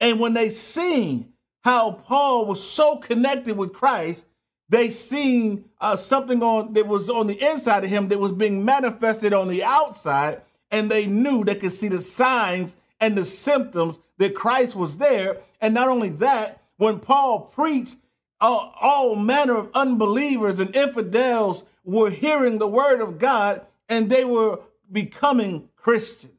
And 0.00 0.20
when 0.20 0.34
they 0.34 0.50
seen 0.50 1.32
how 1.62 1.92
Paul 1.92 2.46
was 2.46 2.62
so 2.62 2.96
connected 2.96 3.56
with 3.56 3.72
Christ, 3.72 4.26
they 4.68 4.90
seen 4.90 5.64
uh, 5.80 5.96
something 5.96 6.42
on 6.42 6.72
that 6.74 6.86
was 6.86 7.08
on 7.08 7.26
the 7.26 7.40
inside 7.50 7.84
of 7.84 7.90
him 7.90 8.08
that 8.08 8.18
was 8.18 8.32
being 8.32 8.64
manifested 8.64 9.32
on 9.32 9.48
the 9.48 9.62
outside, 9.62 10.42
and 10.70 10.90
they 10.90 11.06
knew 11.06 11.44
they 11.44 11.54
could 11.54 11.72
see 11.72 11.88
the 11.88 12.00
signs 12.00 12.76
and 13.00 13.16
the 13.16 13.24
symptoms 13.24 13.98
that 14.18 14.34
Christ 14.34 14.74
was 14.74 14.98
there. 14.98 15.38
And 15.60 15.74
not 15.74 15.88
only 15.88 16.08
that, 16.10 16.62
when 16.78 16.98
Paul 16.98 17.40
preached, 17.40 17.96
all, 18.40 18.74
all 18.80 19.16
manner 19.16 19.56
of 19.56 19.70
unbelievers 19.74 20.60
and 20.60 20.74
infidels 20.74 21.64
were 21.84 22.10
hearing 22.10 22.58
the 22.58 22.68
word 22.68 23.00
of 23.00 23.18
God 23.18 23.66
and 23.88 24.10
they 24.10 24.24
were 24.24 24.60
becoming 24.90 25.68
Christians. 25.76 26.32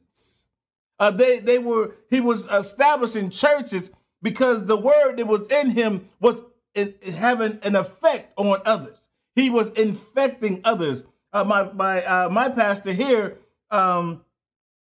Uh, 1.00 1.10
they 1.10 1.38
they 1.38 1.58
were 1.58 1.94
he 2.10 2.20
was 2.20 2.46
establishing 2.48 3.30
churches 3.30 3.90
because 4.20 4.66
the 4.66 4.76
word 4.76 5.16
that 5.16 5.26
was 5.26 5.46
in 5.48 5.70
him 5.70 6.08
was 6.20 6.42
in, 6.74 6.94
in 7.02 7.12
having 7.14 7.58
an 7.62 7.76
effect 7.76 8.32
on 8.36 8.60
others. 8.64 9.08
He 9.34 9.48
was 9.48 9.70
infecting 9.70 10.60
others. 10.64 11.04
Uh, 11.32 11.44
my 11.44 11.70
my 11.72 12.04
uh, 12.04 12.28
my 12.30 12.48
pastor 12.48 12.92
here, 12.92 13.38
um, 13.70 14.22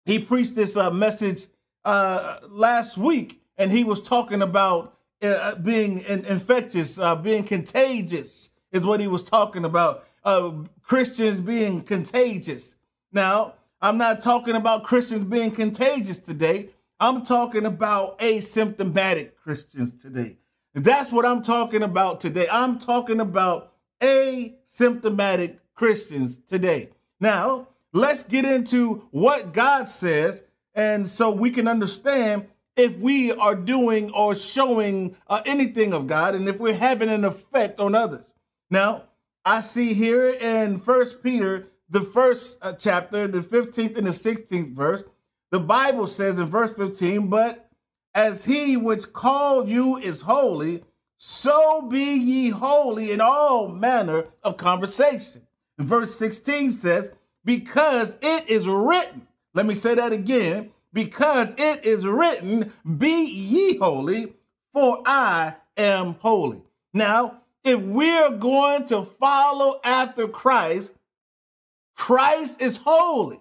he 0.06 0.18
preached 0.18 0.54
this 0.54 0.76
uh, 0.76 0.90
message 0.90 1.46
uh, 1.84 2.38
last 2.48 2.96
week, 2.96 3.40
and 3.58 3.70
he 3.70 3.84
was 3.84 4.00
talking 4.00 4.40
about 4.40 4.96
uh, 5.22 5.54
being 5.56 6.00
infectious, 6.00 6.98
uh, 6.98 7.16
being 7.16 7.44
contagious, 7.44 8.50
is 8.72 8.84
what 8.84 9.00
he 9.00 9.06
was 9.06 9.22
talking 9.22 9.64
about 9.64 10.06
of 10.24 10.68
Christians 10.82 11.40
being 11.40 11.82
contagious. 11.82 12.76
Now, 13.12 13.54
I'm 13.82 13.98
not 13.98 14.20
talking 14.20 14.54
about 14.54 14.84
Christians 14.84 15.24
being 15.24 15.50
contagious 15.50 16.18
today. 16.18 16.70
I'm 16.98 17.24
talking 17.24 17.64
about 17.64 18.18
asymptomatic 18.18 19.36
Christians 19.42 20.00
today. 20.00 20.36
That's 20.74 21.10
what 21.10 21.24
I'm 21.24 21.42
talking 21.42 21.82
about 21.82 22.20
today. 22.20 22.46
I'm 22.52 22.78
talking 22.78 23.20
about 23.20 23.72
asymptomatic 24.00 25.58
Christians 25.74 26.38
today. 26.38 26.90
Now, 27.18 27.68
let's 27.92 28.22
get 28.22 28.44
into 28.44 29.08
what 29.10 29.52
God 29.52 29.88
says, 29.88 30.42
and 30.74 31.08
so 31.08 31.30
we 31.30 31.50
can 31.50 31.66
understand 31.66 32.46
if 32.80 32.96
we 32.96 33.30
are 33.32 33.54
doing 33.54 34.10
or 34.12 34.34
showing 34.34 35.16
uh, 35.28 35.42
anything 35.44 35.92
of 35.92 36.06
God 36.06 36.34
and 36.34 36.48
if 36.48 36.58
we're 36.58 36.74
having 36.74 37.10
an 37.10 37.24
effect 37.24 37.78
on 37.78 37.94
others. 37.94 38.32
Now, 38.70 39.04
I 39.44 39.60
see 39.60 39.92
here 39.92 40.30
in 40.30 40.78
First 40.78 41.22
Peter, 41.22 41.68
the 41.90 42.00
first 42.00 42.56
uh, 42.62 42.72
chapter, 42.72 43.28
the 43.28 43.40
15th 43.40 43.98
and 43.98 44.06
the 44.06 44.10
16th 44.10 44.74
verse, 44.74 45.04
the 45.50 45.60
Bible 45.60 46.06
says 46.06 46.38
in 46.38 46.46
verse 46.46 46.72
15, 46.72 47.28
but 47.28 47.68
as 48.14 48.44
he 48.44 48.76
which 48.76 49.12
called 49.12 49.68
you 49.68 49.98
is 49.98 50.22
holy, 50.22 50.82
so 51.18 51.82
be 51.82 52.16
ye 52.16 52.48
holy 52.48 53.12
in 53.12 53.20
all 53.20 53.68
manner 53.68 54.26
of 54.42 54.56
conversation. 54.56 55.42
verse 55.78 56.14
16 56.14 56.72
says, 56.72 57.10
because 57.44 58.16
it 58.22 58.48
is 58.48 58.66
written, 58.66 59.26
let 59.52 59.66
me 59.66 59.74
say 59.74 59.94
that 59.94 60.12
again, 60.12 60.70
because 60.92 61.54
it 61.56 61.84
is 61.84 62.06
written, 62.06 62.72
Be 62.98 63.24
ye 63.24 63.76
holy, 63.76 64.34
for 64.72 65.02
I 65.06 65.56
am 65.76 66.14
holy. 66.20 66.62
Now, 66.92 67.42
if 67.64 67.80
we're 67.80 68.30
going 68.30 68.84
to 68.86 69.02
follow 69.02 69.80
after 69.84 70.26
Christ, 70.28 70.92
Christ 71.94 72.62
is 72.62 72.78
holy. 72.78 73.40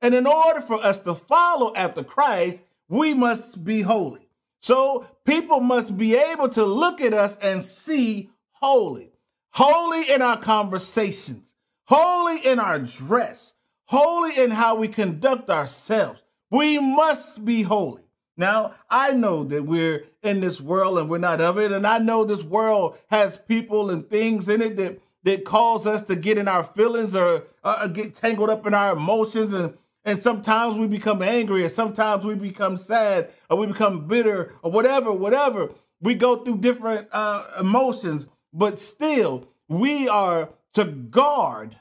And 0.00 0.14
in 0.14 0.26
order 0.26 0.60
for 0.60 0.76
us 0.76 0.98
to 1.00 1.14
follow 1.14 1.72
after 1.74 2.02
Christ, 2.02 2.62
we 2.88 3.14
must 3.14 3.64
be 3.64 3.82
holy. 3.82 4.28
So 4.60 5.06
people 5.24 5.60
must 5.60 5.96
be 5.96 6.16
able 6.16 6.48
to 6.50 6.64
look 6.64 7.00
at 7.00 7.12
us 7.12 7.36
and 7.36 7.62
see 7.62 8.30
holy. 8.52 9.10
Holy 9.50 10.10
in 10.10 10.20
our 10.20 10.38
conversations, 10.38 11.54
holy 11.84 12.38
in 12.44 12.58
our 12.58 12.78
dress, 12.80 13.52
holy 13.84 14.42
in 14.42 14.50
how 14.50 14.76
we 14.76 14.88
conduct 14.88 15.48
ourselves, 15.48 16.23
we 16.50 16.78
must 16.78 17.44
be 17.44 17.62
holy. 17.62 18.02
Now, 18.36 18.74
I 18.90 19.12
know 19.12 19.44
that 19.44 19.64
we're 19.64 20.06
in 20.22 20.40
this 20.40 20.60
world 20.60 20.98
and 20.98 21.08
we're 21.08 21.18
not 21.18 21.40
of 21.40 21.58
it. 21.58 21.70
And 21.70 21.86
I 21.86 21.98
know 21.98 22.24
this 22.24 22.42
world 22.42 22.98
has 23.08 23.38
people 23.38 23.90
and 23.90 24.08
things 24.08 24.48
in 24.48 24.60
it 24.60 24.76
that, 24.76 25.00
that 25.22 25.44
cause 25.44 25.86
us 25.86 26.02
to 26.02 26.16
get 26.16 26.38
in 26.38 26.48
our 26.48 26.64
feelings 26.64 27.14
or 27.14 27.44
uh, 27.62 27.86
get 27.86 28.14
tangled 28.14 28.50
up 28.50 28.66
in 28.66 28.74
our 28.74 28.96
emotions. 28.96 29.52
And, 29.52 29.76
and 30.04 30.20
sometimes 30.20 30.76
we 30.76 30.86
become 30.86 31.22
angry, 31.22 31.62
and 31.62 31.72
sometimes 31.72 32.26
we 32.26 32.34
become 32.34 32.76
sad, 32.76 33.32
or 33.48 33.56
we 33.56 33.66
become 33.66 34.06
bitter, 34.06 34.52
or 34.62 34.70
whatever, 34.70 35.10
whatever. 35.12 35.70
We 36.00 36.14
go 36.14 36.36
through 36.36 36.58
different 36.58 37.08
uh, 37.10 37.46
emotions, 37.58 38.26
but 38.52 38.78
still, 38.78 39.48
we 39.66 40.06
are 40.08 40.50
to 40.74 40.84
guard. 40.84 41.76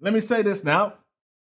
Let 0.00 0.14
me 0.14 0.20
say 0.20 0.40
this 0.40 0.64
now. 0.64 0.94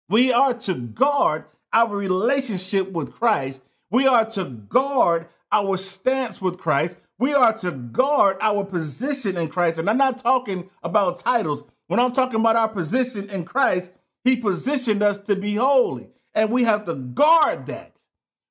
We 0.09 0.33
are 0.33 0.55
to 0.55 0.75
guard 0.75 1.45
our 1.77 1.95
relationship 1.95 2.91
with 2.91 3.13
Christ. 3.13 3.63
We 3.91 4.07
are 4.07 4.25
to 4.31 4.47
guard 4.47 5.29
our 5.53 5.77
stance 5.77 6.41
with 6.41 6.57
Christ. 6.57 6.97
We 7.19 7.35
are 7.35 7.53
to 7.59 7.71
guard 7.71 8.39
our 8.41 8.65
position 8.65 9.37
in 9.37 9.49
Christ. 9.49 9.79
And 9.79 9.89
I'm 9.91 9.99
not 9.99 10.17
talking 10.17 10.71
about 10.83 11.19
titles. 11.19 11.65
When 11.89 12.01
I'm 12.01 12.13
talking 12.13 12.41
about 12.41 12.57
our 12.57 12.71
position 12.71 13.29
in 13.29 13.45
Christ, 13.45 13.93
He 14.25 14.37
positioned 14.37 15.03
us 15.03 15.19
to 15.19 15.37
be 15.37 15.55
holy. 15.55 16.09
And 16.35 16.51
we 16.51 16.65
have 16.65 16.87
to 16.87 16.95
guard 16.95 17.67
that. 17.67 18.01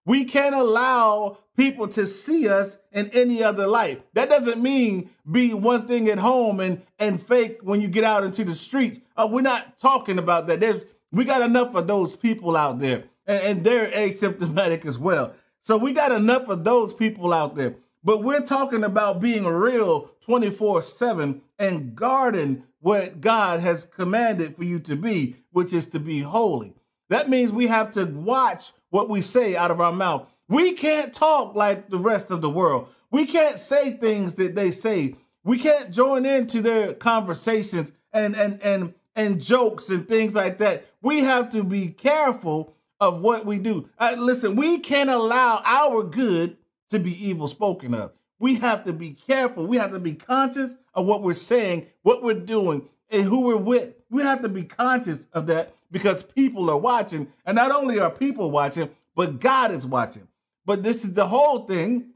We 0.05 0.25
can't 0.25 0.53
allow 0.53 1.39
people 1.57 1.87
to 1.87 2.05
see 2.05 2.47
us 2.47 2.77
in 2.91 3.09
any 3.09 3.43
other 3.43 3.65
light. 3.65 4.05
That 4.13 4.29
doesn't 4.29 4.61
mean 4.61 5.09
be 5.29 5.51
one 5.55 5.87
thing 5.87 6.09
at 6.09 6.19
home 6.19 6.59
and, 6.59 6.83
and 6.99 7.19
fake 7.19 7.57
when 7.63 7.81
you 7.81 7.87
get 7.87 8.03
out 8.03 8.23
into 8.23 8.43
the 8.43 8.53
streets. 8.53 8.99
Uh, 9.17 9.27
we're 9.31 9.41
not 9.41 9.79
talking 9.79 10.19
about 10.19 10.45
that. 10.45 10.59
There's, 10.59 10.83
we 11.11 11.25
got 11.25 11.41
enough 11.41 11.73
of 11.73 11.87
those 11.87 12.15
people 12.15 12.55
out 12.55 12.77
there 12.77 13.05
and, 13.27 13.41
and 13.43 13.63
they're 13.63 13.89
asymptomatic 13.91 14.85
as 14.85 14.97
well. 14.97 15.33
So 15.61 15.77
we 15.77 15.93
got 15.93 16.11
enough 16.11 16.47
of 16.49 16.63
those 16.63 16.93
people 16.93 17.33
out 17.33 17.55
there. 17.55 17.75
But 18.03 18.21
we're 18.21 18.41
talking 18.45 18.83
about 18.83 19.19
being 19.19 19.45
real 19.45 20.11
24 20.21 20.83
7 20.83 21.41
and 21.57 21.95
guarding 21.95 22.63
what 22.79 23.19
God 23.19 23.61
has 23.61 23.85
commanded 23.85 24.55
for 24.55 24.63
you 24.63 24.79
to 24.81 24.95
be, 24.95 25.37
which 25.51 25.73
is 25.73 25.87
to 25.87 25.99
be 25.99 26.19
holy. 26.19 26.75
That 27.09 27.29
means 27.29 27.51
we 27.51 27.67
have 27.67 27.91
to 27.91 28.05
watch 28.05 28.73
what 28.89 29.09
we 29.09 29.23
say 29.23 29.55
out 29.55 29.71
of 29.71 29.81
our 29.81 29.91
mouth. 29.91 30.27
We 30.47 30.73
can't 30.73 31.13
talk 31.13 31.55
like 31.55 31.89
the 31.89 31.97
rest 31.97 32.29
of 32.29 32.41
the 32.41 32.49
world. 32.49 32.89
We 33.09 33.25
can't 33.25 33.59
say 33.59 33.91
things 33.91 34.35
that 34.35 34.53
they 34.53 34.69
say. 34.69 35.15
We 35.43 35.57
can't 35.57 35.91
join 35.91 36.25
into 36.25 36.61
their 36.61 36.93
conversations 36.93 37.91
and 38.13 38.35
and 38.35 38.61
and 38.61 38.93
and 39.15 39.41
jokes 39.41 39.89
and 39.89 40.07
things 40.07 40.35
like 40.35 40.59
that. 40.59 40.85
We 41.01 41.21
have 41.21 41.49
to 41.51 41.63
be 41.63 41.87
careful 41.87 42.75
of 42.99 43.21
what 43.21 43.45
we 43.45 43.59
do. 43.59 43.89
Uh, 43.97 44.15
listen, 44.17 44.55
we 44.55 44.79
can't 44.79 45.09
allow 45.09 45.61
our 45.63 46.03
good 46.03 46.57
to 46.89 46.99
be 46.99 47.27
evil 47.27 47.47
spoken 47.47 47.93
of. 47.93 48.11
We 48.39 48.55
have 48.55 48.83
to 48.85 48.93
be 48.93 49.11
careful. 49.11 49.65
We 49.65 49.77
have 49.77 49.91
to 49.91 49.99
be 49.99 50.13
conscious 50.13 50.75
of 50.93 51.05
what 51.05 51.21
we're 51.21 51.33
saying, 51.33 51.87
what 52.03 52.21
we're 52.21 52.33
doing, 52.33 52.87
and 53.09 53.23
who 53.23 53.45
we're 53.45 53.57
with. 53.57 53.95
We 54.09 54.23
have 54.23 54.41
to 54.41 54.49
be 54.49 54.63
conscious 54.63 55.27
of 55.33 55.47
that 55.47 55.73
because 55.91 56.23
people 56.23 56.69
are 56.69 56.77
watching. 56.77 57.31
And 57.45 57.55
not 57.55 57.71
only 57.71 57.99
are 57.99 58.11
people 58.11 58.51
watching, 58.51 58.89
but 59.15 59.39
God 59.39 59.71
is 59.71 59.85
watching. 59.85 60.27
But 60.65 60.83
this 60.83 61.03
is 61.03 61.13
the 61.13 61.27
whole 61.27 61.59
thing. 61.59 62.11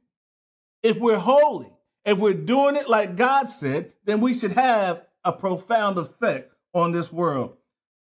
If 0.84 0.98
we're 0.98 1.20
holy, 1.20 1.72
if 2.06 2.18
we're 2.18 2.34
doing 2.34 2.76
it 2.76 2.90
like 2.90 3.16
God 3.16 3.50
said, 3.50 3.92
then 4.06 4.22
we 4.22 4.34
should 4.34 4.54
have 4.54 5.06
a 5.24 5.32
profound 5.32 5.98
effect 5.98 6.54
on 6.74 6.92
this 6.92 7.12
world. 7.12 7.58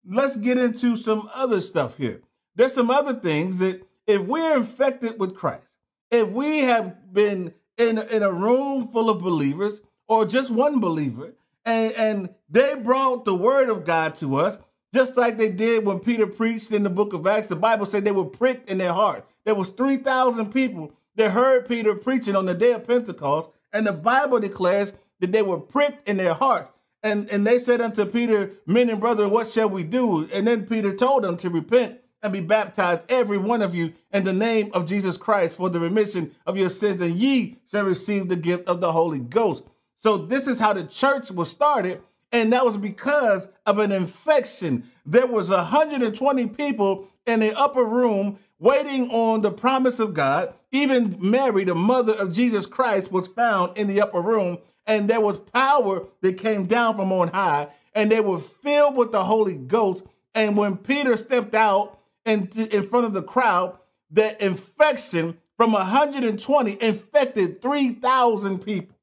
Let's 0.05 0.37
get 0.37 0.57
into 0.57 0.97
some 0.97 1.29
other 1.35 1.61
stuff 1.61 1.97
here. 1.97 2.21
There's 2.61 2.75
some 2.75 2.91
other 2.91 3.13
things 3.13 3.57
that 3.57 3.81
if 4.05 4.21
we're 4.21 4.55
infected 4.55 5.19
with 5.19 5.35
Christ, 5.35 5.77
if 6.11 6.27
we 6.29 6.59
have 6.59 7.11
been 7.11 7.55
in, 7.79 7.97
in 7.97 8.21
a 8.21 8.31
room 8.31 8.87
full 8.87 9.09
of 9.09 9.19
believers 9.19 9.81
or 10.07 10.27
just 10.27 10.51
one 10.51 10.79
believer, 10.79 11.33
and, 11.65 11.91
and 11.93 12.29
they 12.51 12.75
brought 12.75 13.25
the 13.25 13.33
word 13.33 13.71
of 13.71 13.83
God 13.83 14.13
to 14.17 14.35
us, 14.35 14.59
just 14.93 15.17
like 15.17 15.39
they 15.39 15.49
did 15.49 15.87
when 15.87 15.97
Peter 16.01 16.27
preached 16.27 16.71
in 16.71 16.83
the 16.83 16.91
book 16.91 17.13
of 17.13 17.25
Acts. 17.25 17.47
The 17.47 17.55
Bible 17.55 17.87
said 17.87 18.05
they 18.05 18.11
were 18.11 18.25
pricked 18.25 18.69
in 18.69 18.77
their 18.77 18.93
heart. 18.93 19.27
There 19.43 19.55
was 19.55 19.69
3,000 19.69 20.53
people 20.53 20.93
that 21.15 21.31
heard 21.31 21.67
Peter 21.67 21.95
preaching 21.95 22.35
on 22.35 22.45
the 22.45 22.53
day 22.53 22.73
of 22.73 22.87
Pentecost, 22.87 23.49
and 23.73 23.87
the 23.87 23.91
Bible 23.91 24.39
declares 24.39 24.93
that 25.19 25.31
they 25.31 25.41
were 25.41 25.59
pricked 25.59 26.07
in 26.07 26.17
their 26.17 26.35
hearts. 26.35 26.69
And, 27.01 27.27
and 27.31 27.47
they 27.47 27.57
said 27.57 27.81
unto 27.81 28.05
Peter, 28.05 28.51
Men 28.67 28.91
and 28.91 28.99
brethren, 28.99 29.31
what 29.31 29.47
shall 29.47 29.67
we 29.67 29.83
do? 29.83 30.29
And 30.31 30.45
then 30.45 30.67
Peter 30.67 30.95
told 30.95 31.23
them 31.23 31.37
to 31.37 31.49
repent 31.49 31.97
and 32.23 32.33
be 32.33 32.41
baptized, 32.41 33.05
every 33.09 33.37
one 33.37 33.61
of 33.61 33.73
you, 33.73 33.93
in 34.13 34.23
the 34.23 34.33
name 34.33 34.69
of 34.73 34.85
Jesus 34.85 35.17
Christ 35.17 35.57
for 35.57 35.69
the 35.69 35.79
remission 35.79 36.35
of 36.45 36.57
your 36.57 36.69
sins, 36.69 37.01
and 37.01 37.15
ye 37.15 37.57
shall 37.69 37.83
receive 37.83 38.29
the 38.29 38.35
gift 38.35 38.67
of 38.67 38.81
the 38.81 38.91
Holy 38.91 39.19
Ghost. 39.19 39.63
So, 39.95 40.17
this 40.17 40.47
is 40.47 40.59
how 40.59 40.73
the 40.73 40.83
church 40.83 41.31
was 41.31 41.49
started, 41.49 42.01
and 42.31 42.53
that 42.53 42.65
was 42.65 42.77
because 42.77 43.47
of 43.65 43.79
an 43.79 43.91
infection. 43.91 44.89
There 45.05 45.27
was 45.27 45.49
120 45.49 46.47
people 46.47 47.07
in 47.25 47.39
the 47.39 47.57
upper 47.57 47.83
room 47.83 48.39
waiting 48.59 49.09
on 49.09 49.41
the 49.41 49.51
promise 49.51 49.99
of 49.99 50.13
God. 50.13 50.53
Even 50.71 51.17
Mary, 51.19 51.63
the 51.63 51.75
mother 51.75 52.13
of 52.13 52.31
Jesus 52.31 52.65
Christ, 52.65 53.11
was 53.11 53.27
found 53.27 53.77
in 53.77 53.87
the 53.87 54.01
upper 54.01 54.21
room, 54.21 54.59
and 54.87 55.09
there 55.09 55.21
was 55.21 55.37
power 55.37 56.07
that 56.21 56.37
came 56.37 56.65
down 56.65 56.95
from 56.95 57.11
on 57.11 57.29
high, 57.29 57.67
and 57.93 58.11
they 58.11 58.21
were 58.21 58.39
filled 58.39 58.95
with 58.95 59.11
the 59.11 59.23
Holy 59.23 59.55
Ghost. 59.55 60.05
And 60.33 60.55
when 60.55 60.77
Peter 60.77 61.17
stepped 61.17 61.55
out, 61.55 61.99
in, 62.25 62.49
in 62.71 62.87
front 62.87 63.05
of 63.05 63.13
the 63.13 63.23
crowd 63.23 63.77
that 64.11 64.41
infection 64.41 65.37
from 65.57 65.73
120 65.73 66.77
infected 66.81 67.61
3,000 67.61 68.59
people. 68.59 68.95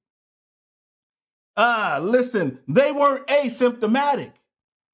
Ah, 1.56 1.98
listen, 2.02 2.58
they 2.68 2.92
weren't 2.92 3.26
asymptomatic. 3.26 4.32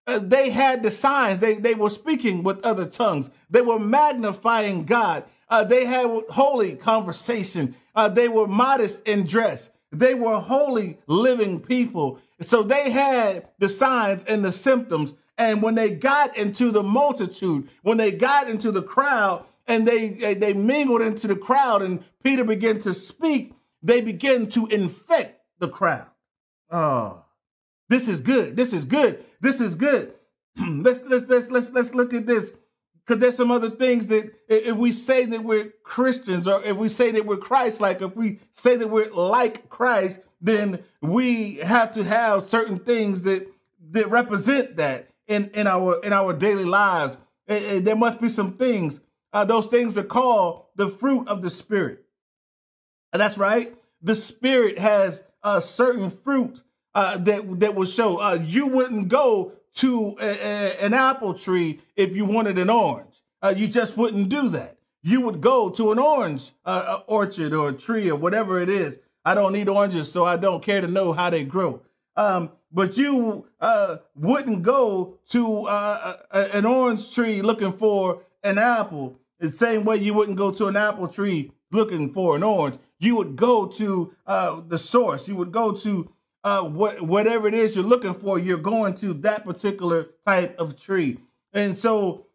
Uh, 0.06 0.18
they 0.18 0.50
had 0.50 0.82
the 0.82 0.90
signs. 0.90 1.38
They, 1.38 1.54
they 1.54 1.74
were 1.74 1.90
speaking 1.90 2.42
with 2.42 2.64
other 2.64 2.86
tongues. 2.86 3.30
They 3.50 3.62
were 3.62 3.78
magnifying 3.78 4.84
God. 4.84 5.24
Uh, 5.48 5.64
they 5.64 5.84
had 5.84 6.06
holy 6.30 6.74
conversation. 6.74 7.74
Uh, 7.94 8.08
they 8.08 8.28
were 8.28 8.46
modest 8.46 9.06
in 9.06 9.26
dress. 9.26 9.70
They 9.90 10.14
were 10.14 10.40
holy 10.40 10.98
living 11.06 11.60
people. 11.60 12.18
So 12.40 12.62
they 12.62 12.90
had 12.90 13.48
the 13.58 13.68
signs 13.68 14.24
and 14.24 14.44
the 14.44 14.52
symptoms 14.52 15.14
and 15.36 15.62
when 15.62 15.74
they 15.74 15.90
got 15.90 16.36
into 16.36 16.70
the 16.70 16.82
multitude, 16.82 17.68
when 17.82 17.96
they 17.96 18.12
got 18.12 18.48
into 18.48 18.70
the 18.70 18.82
crowd 18.82 19.44
and 19.66 19.86
they, 19.86 20.34
they 20.34 20.52
mingled 20.52 21.02
into 21.02 21.26
the 21.26 21.36
crowd 21.36 21.82
and 21.82 22.04
Peter 22.22 22.44
began 22.44 22.78
to 22.80 22.94
speak, 22.94 23.52
they 23.82 24.00
began 24.00 24.46
to 24.48 24.66
infect 24.66 25.40
the 25.58 25.68
crowd. 25.68 26.06
Oh, 26.70 27.24
this 27.88 28.08
is 28.08 28.20
good. 28.20 28.56
This 28.56 28.72
is 28.72 28.84
good. 28.84 29.24
This 29.40 29.60
is 29.60 29.74
good. 29.74 30.14
let's, 30.56 31.02
let's, 31.02 31.26
let's, 31.28 31.50
let's, 31.50 31.70
let's 31.70 31.94
look 31.94 32.14
at 32.14 32.26
this 32.26 32.50
because 33.04 33.20
there's 33.20 33.36
some 33.36 33.50
other 33.50 33.70
things 33.70 34.06
that 34.06 34.32
if 34.48 34.76
we 34.76 34.92
say 34.92 35.26
that 35.26 35.42
we're 35.42 35.72
Christians 35.82 36.48
or 36.48 36.62
if 36.64 36.76
we 36.76 36.88
say 36.88 37.10
that 37.10 37.26
we're 37.26 37.36
Christ 37.36 37.80
like, 37.80 38.00
if 38.00 38.16
we 38.16 38.38
say 38.52 38.76
that 38.76 38.88
we're 38.88 39.10
like 39.10 39.68
Christ, 39.68 40.20
then 40.40 40.82
we 41.02 41.56
have 41.56 41.92
to 41.94 42.04
have 42.04 42.42
certain 42.42 42.78
things 42.78 43.22
that 43.22 43.46
that 43.90 44.10
represent 44.10 44.76
that 44.76 45.10
in 45.28 45.50
in 45.54 45.66
our 45.66 46.00
in 46.02 46.12
our 46.12 46.32
daily 46.32 46.64
lives. 46.64 47.16
And, 47.46 47.64
and 47.64 47.86
there 47.86 47.96
must 47.96 48.20
be 48.20 48.28
some 48.28 48.52
things. 48.52 49.00
Uh, 49.32 49.44
those 49.44 49.66
things 49.66 49.98
are 49.98 50.04
called 50.04 50.66
the 50.76 50.88
fruit 50.88 51.28
of 51.28 51.42
the 51.42 51.50
spirit, 51.50 52.04
and 53.12 53.20
that's 53.20 53.36
right. 53.36 53.74
The 54.02 54.14
spirit 54.14 54.78
has 54.78 55.24
a 55.42 55.60
certain 55.60 56.10
fruit 56.10 56.62
uh, 56.94 57.18
that 57.18 57.60
that 57.60 57.74
will 57.74 57.86
show. 57.86 58.18
Uh, 58.20 58.38
you 58.42 58.68
wouldn't 58.68 59.08
go 59.08 59.52
to 59.74 60.16
a, 60.20 60.26
a, 60.26 60.84
an 60.84 60.94
apple 60.94 61.34
tree 61.34 61.80
if 61.96 62.14
you 62.14 62.24
wanted 62.24 62.58
an 62.58 62.70
orange. 62.70 63.22
Uh, 63.42 63.52
you 63.56 63.68
just 63.68 63.96
wouldn't 63.96 64.28
do 64.28 64.48
that. 64.50 64.78
You 65.02 65.20
would 65.22 65.40
go 65.40 65.68
to 65.70 65.92
an 65.92 65.98
orange 65.98 66.52
uh, 66.64 67.00
orchard 67.06 67.52
or 67.52 67.70
a 67.70 67.72
tree 67.72 68.10
or 68.10 68.16
whatever 68.16 68.60
it 68.60 68.70
is. 68.70 68.98
I 69.24 69.34
don't 69.34 69.52
need 69.52 69.68
oranges, 69.68 70.10
so 70.10 70.24
I 70.24 70.36
don't 70.36 70.62
care 70.62 70.80
to 70.80 70.86
know 70.86 71.12
how 71.12 71.30
they 71.30 71.44
grow. 71.44 71.82
Um, 72.16 72.50
but 72.74 72.98
you 72.98 73.46
uh, 73.60 73.96
wouldn't 74.16 74.62
go 74.62 75.18
to 75.30 75.62
uh, 75.66 76.16
a, 76.30 76.56
an 76.56 76.66
orange 76.66 77.14
tree 77.14 77.40
looking 77.40 77.72
for 77.72 78.22
an 78.42 78.58
apple 78.58 79.18
the 79.38 79.50
same 79.50 79.84
way 79.84 79.96
you 79.96 80.14
wouldn't 80.14 80.38
go 80.38 80.50
to 80.50 80.66
an 80.66 80.76
apple 80.76 81.08
tree 81.08 81.52
looking 81.70 82.12
for 82.12 82.36
an 82.36 82.42
orange. 82.42 82.76
You 82.98 83.16
would 83.16 83.36
go 83.36 83.66
to 83.66 84.14
uh, 84.26 84.62
the 84.66 84.78
source. 84.78 85.28
You 85.28 85.36
would 85.36 85.52
go 85.52 85.72
to 85.72 86.10
uh, 86.44 86.62
what, 86.62 87.02
whatever 87.02 87.48
it 87.48 87.54
is 87.54 87.74
you're 87.76 87.84
looking 87.84 88.14
for. 88.14 88.38
You're 88.38 88.58
going 88.58 88.94
to 88.96 89.12
that 89.14 89.44
particular 89.44 90.08
type 90.24 90.58
of 90.58 90.80
tree. 90.80 91.18
And 91.52 91.76
so 91.76 92.26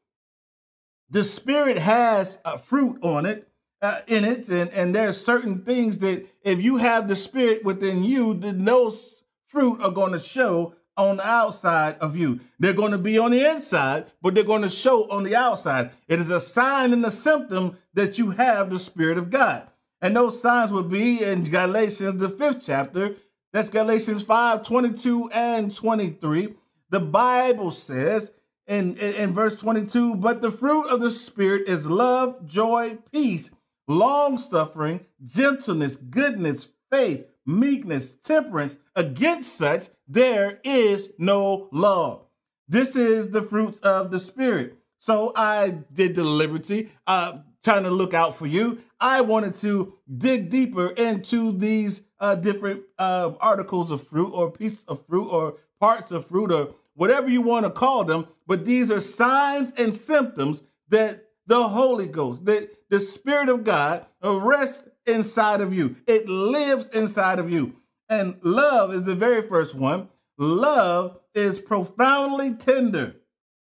the 1.10 1.24
spirit 1.24 1.78
has 1.78 2.40
a 2.46 2.58
fruit 2.58 3.00
on 3.02 3.26
it, 3.26 3.48
uh, 3.82 4.02
in 4.08 4.26
it, 4.26 4.50
and, 4.50 4.70
and 4.72 4.94
there's 4.94 5.24
certain 5.24 5.64
things 5.64 6.00
that 6.00 6.28
if 6.44 6.62
you 6.62 6.78
have 6.78 7.08
the 7.08 7.16
spirit 7.16 7.64
within 7.64 8.04
you, 8.04 8.34
then 8.34 8.66
those 8.66 9.19
fruit 9.50 9.82
are 9.82 9.92
going 9.92 10.14
to 10.14 10.20
show 10.20 10.76
on 10.96 11.18
the 11.18 11.28
outside 11.28 11.98
of 12.00 12.16
you. 12.16 12.40
They're 12.60 12.74
going 12.74 12.92
to 12.92 12.98
be 12.98 13.18
on 13.18 13.32
the 13.32 13.50
inside, 13.50 14.08
but 14.22 14.36
they're 14.36 14.44
going 14.44 14.62
to 14.62 14.70
show 14.70 15.10
on 15.10 15.24
the 15.24 15.36
outside. 15.36 15.92
It 16.08 16.20
is 16.20 16.30
a 16.30 16.40
sign 16.40 16.94
and 16.94 17.06
a 17.06 17.12
symptom 17.12 17.78
that 17.94 18.18
you 18.18 18.32
have 18.32 18.70
the 18.70 18.80
Spirit 18.80 19.18
of 19.18 19.30
God. 19.30 19.68
And 20.02 20.16
those 20.16 20.42
signs 20.42 20.72
would 20.72 20.90
be 20.90 21.24
in 21.24 21.44
Galatians, 21.44 22.22
the 22.22 22.30
fifth 22.30 22.66
chapter. 22.66 23.16
That's 23.52 23.70
Galatians 23.70 24.24
5 24.24 24.64
22 24.64 25.30
and 25.34 25.74
23. 25.74 26.56
The 26.92 27.00
Bible 27.00 27.72
says 27.72 28.34
in, 28.68 28.96
in, 28.98 29.16
in 29.16 29.32
verse 29.32 29.56
22 29.56 30.16
But 30.16 30.42
the 30.42 30.52
fruit 30.52 30.88
of 30.90 31.00
the 31.00 31.12
Spirit 31.12 31.68
is 31.68 31.88
love, 31.88 32.46
joy, 32.46 32.98
peace, 33.12 33.52
long 33.88 34.38
suffering, 34.38 35.06
gentleness, 35.26 35.98
goodness, 35.98 36.70
faith, 36.92 37.26
meekness, 37.50 38.16
temperance. 38.16 38.78
Against 38.96 39.56
such 39.56 39.90
there 40.08 40.60
is 40.64 41.10
no 41.18 41.70
law. 41.72 42.28
This 42.68 42.96
is 42.96 43.32
the 43.32 43.42
fruits 43.42 43.80
of 43.80 44.12
the 44.12 44.20
Spirit. 44.20 44.76
So 45.00 45.32
I 45.36 45.80
did 45.94 46.16
the 46.16 46.24
liberty, 46.24 46.92
uh, 47.08 47.40
trying 47.64 47.84
to 47.84 47.90
look 47.90 48.14
out 48.14 48.36
for 48.36 48.46
you. 48.46 48.80
I 49.00 49.22
wanted 49.22 49.56
to 49.56 49.94
dig 50.18 50.50
deeper 50.50 50.90
into 50.90 51.54
these 51.54 52.04
uh, 52.20 52.36
different 52.36 52.84
uh, 52.98 53.32
articles 53.40 53.92
of 53.92 54.06
fruit 54.06 54.32
or 54.34 54.52
pieces 54.52 54.84
of 54.86 55.06
fruit 55.08 55.30
or 55.30 55.56
parts 55.80 56.12
of 56.12 56.28
fruit 56.28 56.52
or 56.52 56.76
whatever 56.96 57.30
you 57.30 57.42
want 57.42 57.66
to 57.66 57.72
call 57.72 58.04
them. 58.04 58.28
But 58.46 58.66
these 58.66 58.92
are 58.92 59.00
signs 59.00 59.72
and 59.78 59.96
symptoms 59.96 60.64
that 60.90 61.26
the 61.48 61.68
Holy 61.70 62.08
Ghost, 62.08 62.46
that 62.46 62.70
the 62.90 63.00
Spirit 63.00 63.50
of 63.50 63.64
God 63.64 64.06
rests 64.24 64.89
inside 65.06 65.62
of 65.62 65.74
you. 65.74 65.96
It 66.08 66.28
lives 66.28 66.90
inside 66.90 67.40
of 67.40 67.52
you. 67.52 67.76
And 68.10 68.38
love 68.44 68.94
is 68.94 69.04
the 69.04 69.16
very 69.16 69.48
first 69.48 69.76
one. 69.76 70.10
Love 70.38 71.20
is 71.36 71.60
profoundly 71.60 72.56
tender, 72.56 73.16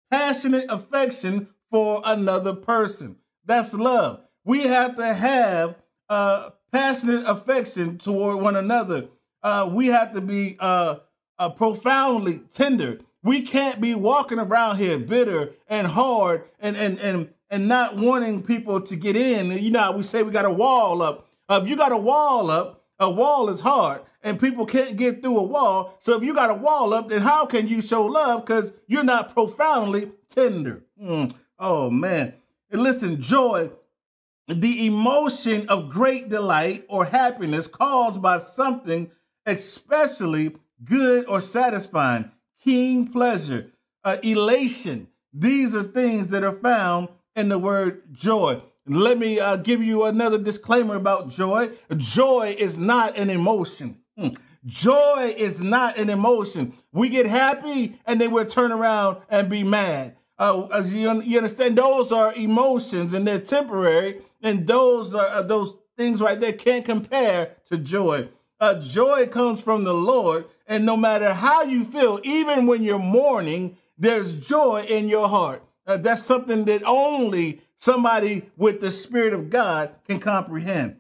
passionate 0.10 0.66
affection 0.70 1.48
for 1.70 2.02
another 2.06 2.54
person. 2.54 3.18
That's 3.46 3.74
love. 3.74 4.22
We 4.46 4.64
have 4.64 4.96
to 4.96 5.14
have 5.14 5.76
uh, 6.10 6.52
passionate 6.72 7.24
affection 7.28 7.98
toward 7.98 8.42
one 8.42 8.56
another. 8.56 9.10
Uh, 9.44 9.70
we 9.72 9.88
have 9.88 10.14
to 10.14 10.22
be 10.22 10.56
uh, 10.60 10.98
uh, 11.40 11.50
profoundly 11.50 12.40
tender. 12.54 13.00
We 13.24 13.42
can't 13.42 13.82
be 13.82 13.96
walking 13.96 14.40
around 14.40 14.78
here 14.78 14.98
bitter 14.98 15.54
and 15.68 15.88
hard 15.88 16.46
and 16.60 16.76
and 16.76 17.00
and 17.00 17.30
and 17.52 17.68
not 17.68 17.98
wanting 17.98 18.42
people 18.42 18.82
to 18.82 18.96
get 18.96 19.16
in. 19.16 19.52
You 19.52 19.70
know, 19.70 19.92
we 19.92 20.04
say 20.04 20.24
we 20.24 20.32
got 20.32 20.46
a 20.46 20.52
wall 20.52 21.02
up. 21.02 21.28
Uh, 21.48 21.60
if 21.62 21.70
you 21.70 21.76
got 21.76 21.92
a 21.92 21.98
wall 21.98 22.50
up, 22.50 22.86
a 22.98 23.10
wall 23.10 23.50
is 23.50 23.60
hard 23.60 24.02
and 24.24 24.40
people 24.40 24.66
can't 24.66 24.96
get 24.96 25.22
through 25.22 25.38
a 25.38 25.44
wall. 25.44 25.96
So 26.00 26.16
if 26.18 26.24
you 26.24 26.34
got 26.34 26.50
a 26.50 26.56
wall 26.56 26.94
up, 26.94 27.10
then 27.10 27.22
how 27.22 27.46
can 27.46 27.68
you 27.68 27.82
show 27.82 28.06
love? 28.06 28.46
Because 28.46 28.72
you're 28.88 29.04
not 29.04 29.34
profoundly 29.34 30.12
tender. 30.30 30.84
Mm. 31.02 31.34
Oh 31.60 31.90
man. 31.90 32.36
And 32.72 32.82
listen, 32.82 33.22
joy, 33.22 33.70
the 34.48 34.86
emotion 34.86 35.68
of 35.68 35.90
great 35.90 36.30
delight 36.30 36.86
or 36.88 37.06
happiness 37.06 37.68
caused 37.68 38.22
by 38.22 38.38
something 38.38 39.12
especially 39.46 40.56
good 40.84 41.26
or 41.28 41.42
satisfying, 41.42 42.32
keen 42.64 43.08
pleasure, 43.08 43.72
uh, 44.04 44.18
elation. 44.24 45.08
These 45.34 45.76
are 45.76 45.84
things 45.84 46.30
that 46.30 46.44
are 46.44 46.58
found 46.60 47.10
in 47.36 47.50
the 47.50 47.60
word 47.60 48.14
joy. 48.14 48.62
Let 48.86 49.18
me 49.18 49.40
uh, 49.40 49.58
give 49.58 49.82
you 49.84 50.06
another 50.06 50.38
disclaimer 50.38 50.96
about 50.96 51.30
joy. 51.30 51.70
Joy 51.98 52.56
is 52.58 52.80
not 52.80 53.18
an 53.18 53.30
emotion. 53.30 54.00
Hmm. 54.18 54.30
Joy 54.66 55.34
is 55.38 55.62
not 55.62 55.98
an 55.98 56.10
emotion. 56.10 56.74
We 56.92 57.10
get 57.10 57.26
happy 57.26 58.00
and 58.06 58.20
then 58.20 58.32
we'll 58.32 58.46
turn 58.46 58.72
around 58.72 59.18
and 59.30 59.50
be 59.50 59.64
mad. 59.64 60.18
Uh, 60.38 60.68
as 60.74 60.92
you, 60.92 61.22
you 61.22 61.38
understand, 61.38 61.78
those 61.78 62.12
are 62.12 62.34
emotions 62.34 63.14
and 63.14 63.28
they're 63.28 63.38
temporary, 63.38 64.22
and 64.42 64.66
those 64.66 65.14
are 65.14 65.28
uh, 65.28 65.44
those 65.44 65.76
things 65.98 66.20
right 66.20 66.40
there 66.40 66.52
can't 66.52 66.84
compare 66.84 67.58
to 67.66 67.78
joy. 67.78 68.28
Uh, 68.60 68.82
joy 68.82 69.28
comes 69.28 69.62
from 69.62 69.84
the 69.84 69.94
Lord, 69.94 70.46
and 70.66 70.84
no 70.84 70.98
matter 70.98 71.32
how 71.32 71.62
you 71.62 71.86
feel, 71.86 72.20
even 72.24 72.66
when 72.66 72.82
you're 72.82 72.98
mourning, 72.98 73.78
there's 74.00 74.34
joy 74.36 74.84
in 74.90 75.08
your 75.08 75.30
heart. 75.30 75.64
Uh, 75.92 75.98
that's 75.98 76.24
something 76.24 76.64
that 76.64 76.84
only 76.86 77.62
somebody 77.78 78.50
with 78.56 78.80
the 78.80 78.92
Spirit 78.92 79.34
of 79.34 79.50
God 79.50 79.94
can 80.08 80.20
comprehend. 80.20 80.96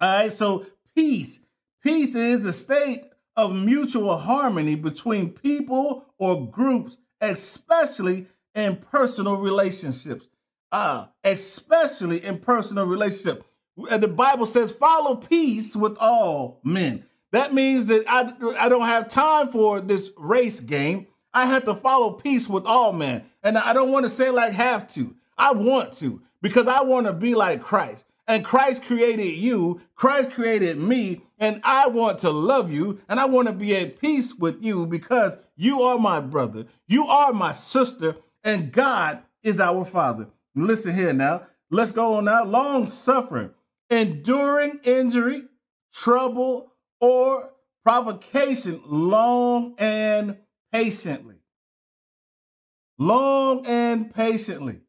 All 0.00 0.22
right, 0.22 0.32
so 0.32 0.66
peace. 0.94 1.40
Peace 1.82 2.14
is 2.14 2.46
a 2.46 2.52
state 2.52 3.02
of 3.36 3.56
mutual 3.56 4.16
harmony 4.16 4.76
between 4.76 5.30
people 5.30 6.04
or 6.18 6.48
groups, 6.48 6.98
especially 7.20 8.26
in 8.54 8.76
personal 8.76 9.38
relationships. 9.38 10.28
Uh, 10.70 11.06
especially 11.24 12.22
in 12.24 12.38
personal 12.38 12.84
relationships. 12.84 13.44
The 13.76 14.06
Bible 14.06 14.46
says, 14.46 14.70
follow 14.70 15.16
peace 15.16 15.74
with 15.74 15.96
all 15.98 16.60
men. 16.62 17.06
That 17.32 17.54
means 17.54 17.86
that 17.86 18.04
I, 18.06 18.32
I 18.60 18.68
don't 18.68 18.86
have 18.86 19.08
time 19.08 19.48
for 19.48 19.80
this 19.80 20.10
race 20.16 20.60
game. 20.60 21.06
I 21.32 21.46
have 21.46 21.64
to 21.64 21.74
follow 21.74 22.12
peace 22.12 22.48
with 22.48 22.66
all 22.66 22.92
men. 22.92 23.24
And 23.42 23.58
I 23.58 23.72
don't 23.72 23.92
want 23.92 24.04
to 24.04 24.10
say 24.10 24.30
like 24.30 24.52
have 24.52 24.88
to. 24.94 25.14
I 25.36 25.52
want 25.52 25.92
to 25.94 26.22
because 26.42 26.66
I 26.68 26.82
want 26.82 27.06
to 27.06 27.12
be 27.12 27.34
like 27.34 27.60
Christ. 27.60 28.04
And 28.26 28.44
Christ 28.44 28.82
created 28.82 29.36
you, 29.36 29.80
Christ 29.94 30.32
created 30.32 30.76
me, 30.76 31.22
and 31.38 31.62
I 31.64 31.88
want 31.88 32.18
to 32.18 32.30
love 32.30 32.70
you 32.70 33.00
and 33.08 33.18
I 33.18 33.24
want 33.24 33.48
to 33.48 33.54
be 33.54 33.74
at 33.74 33.98
peace 33.98 34.34
with 34.34 34.62
you 34.62 34.84
because 34.84 35.38
you 35.56 35.82
are 35.82 35.98
my 35.98 36.20
brother, 36.20 36.66
you 36.86 37.06
are 37.06 37.32
my 37.32 37.52
sister, 37.52 38.16
and 38.44 38.70
God 38.70 39.22
is 39.42 39.60
our 39.60 39.84
Father. 39.84 40.28
Listen 40.54 40.94
here 40.94 41.12
now. 41.12 41.46
Let's 41.70 41.92
go 41.92 42.14
on 42.14 42.26
now. 42.26 42.44
Long 42.44 42.88
suffering, 42.88 43.50
enduring 43.88 44.80
injury, 44.84 45.44
trouble, 45.92 46.72
or 47.00 47.52
provocation 47.82 48.82
long 48.86 49.74
and 49.78 50.36
patiently. 50.72 51.36
Long 52.98 53.64
and 53.66 54.12
patiently. 54.12 54.80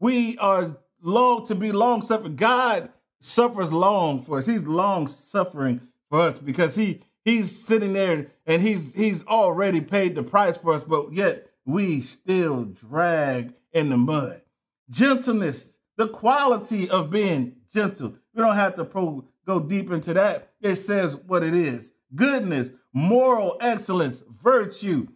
We 0.00 0.38
are 0.38 0.78
long 1.02 1.46
to 1.46 1.54
be 1.54 1.72
long 1.72 2.02
suffering. 2.02 2.36
God 2.36 2.90
suffers 3.20 3.72
long 3.72 4.22
for 4.22 4.38
us. 4.38 4.46
He's 4.46 4.62
long 4.62 5.06
suffering 5.06 5.80
for 6.08 6.20
us 6.20 6.38
because 6.38 6.74
he 6.74 7.02
he's 7.24 7.54
sitting 7.54 7.92
there 7.92 8.28
and 8.46 8.62
he's 8.62 8.94
he's 8.94 9.24
already 9.26 9.80
paid 9.80 10.14
the 10.14 10.22
price 10.22 10.56
for 10.56 10.72
us, 10.72 10.84
but 10.84 11.12
yet 11.12 11.48
we 11.64 12.00
still 12.00 12.64
drag 12.64 13.54
in 13.72 13.90
the 13.90 13.96
mud. 13.98 14.40
Gentleness, 14.88 15.78
the 15.96 16.08
quality 16.08 16.88
of 16.88 17.10
being 17.10 17.56
gentle. 17.72 18.14
We 18.34 18.42
don't 18.42 18.54
have 18.54 18.74
to 18.76 18.84
pro, 18.84 19.26
go 19.46 19.60
deep 19.60 19.90
into 19.90 20.14
that. 20.14 20.52
It 20.62 20.76
says 20.76 21.16
what 21.16 21.42
it 21.42 21.54
is. 21.54 21.92
Goodness, 22.14 22.70
moral 22.94 23.58
excellence, 23.60 24.22
virtue, 24.42 25.08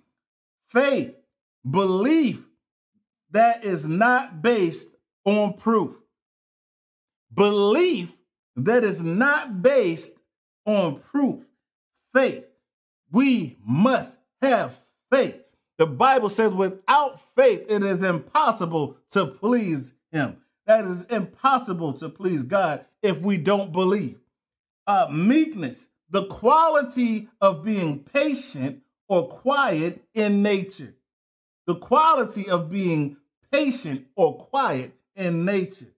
faith, 0.72 1.14
belief 1.68 2.46
that 3.30 3.64
is 3.64 3.86
not 3.86 4.42
based 4.42 4.88
on 5.24 5.54
proof. 5.54 5.94
Belief 7.32 8.16
that 8.56 8.84
is 8.84 9.02
not 9.02 9.62
based 9.62 10.12
on 10.66 11.00
proof. 11.00 11.44
Faith. 12.14 12.46
We 13.10 13.58
must 13.64 14.18
have 14.40 14.78
faith. 15.10 15.42
The 15.78 15.86
Bible 15.86 16.28
says 16.28 16.52
without 16.52 17.20
faith, 17.20 17.66
it 17.68 17.82
is 17.82 18.02
impossible 18.02 18.98
to 19.10 19.26
please 19.26 19.92
him. 20.10 20.38
That 20.66 20.84
is 20.84 21.02
impossible 21.04 21.94
to 21.94 22.08
please 22.08 22.42
God 22.42 22.84
if 23.02 23.20
we 23.20 23.36
don't 23.36 23.72
believe. 23.72 24.20
Uh, 24.86 25.08
meekness, 25.10 25.88
the 26.10 26.26
quality 26.26 27.28
of 27.40 27.64
being 27.64 28.00
patient 28.00 28.82
or 29.12 29.28
quiet 29.28 30.02
in 30.14 30.42
nature. 30.42 30.94
The 31.66 31.74
quality 31.74 32.48
of 32.48 32.70
being 32.70 33.18
patient 33.52 34.06
or 34.16 34.38
quiet 34.38 34.94
in 35.14 35.44
nature. 35.44 35.92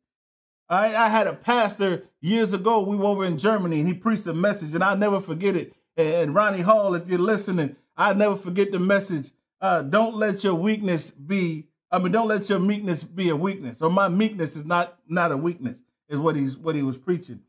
I, 0.69 0.97
I 0.97 1.09
had 1.09 1.29
a 1.29 1.33
pastor 1.33 2.09
years 2.21 2.53
ago. 2.55 2.83
We 2.83 2.97
were 2.97 3.05
over 3.05 3.25
in 3.25 3.39
Germany 3.39 3.79
and 3.79 3.87
he 3.87 3.95
preached 3.95 4.27
a 4.27 4.35
message, 4.35 4.75
and 4.75 4.83
I'll 4.83 4.97
never 4.97 5.21
forget 5.21 5.55
it. 5.55 5.73
And 5.97 6.35
Ronnie 6.35 6.63
Hall, 6.63 6.97
if 6.97 7.07
you're 7.07 7.21
listening, 7.21 7.77
I'll 7.97 8.17
never 8.17 8.35
forget 8.35 8.73
the 8.73 8.81
message. 8.81 9.31
Uh, 9.61 9.83
don't 9.83 10.17
let 10.17 10.43
your 10.43 10.57
weakness 10.57 11.13
be. 11.13 11.69
I 11.93 12.01
mean, 12.01 12.11
don't 12.11 12.27
let 12.27 12.49
your 12.49 12.59
meekness 12.59 13.05
be 13.05 13.29
a 13.29 13.37
weakness. 13.37 13.81
Or 13.81 13.91
my 13.91 14.09
meekness 14.09 14.57
is 14.57 14.65
not 14.65 14.99
not 15.07 15.31
a 15.31 15.37
weakness. 15.37 15.85
Is 16.09 16.19
what 16.19 16.35
he's 16.35 16.57
what 16.57 16.75
he 16.75 16.83
was 16.83 16.99
preaching. 16.99 17.43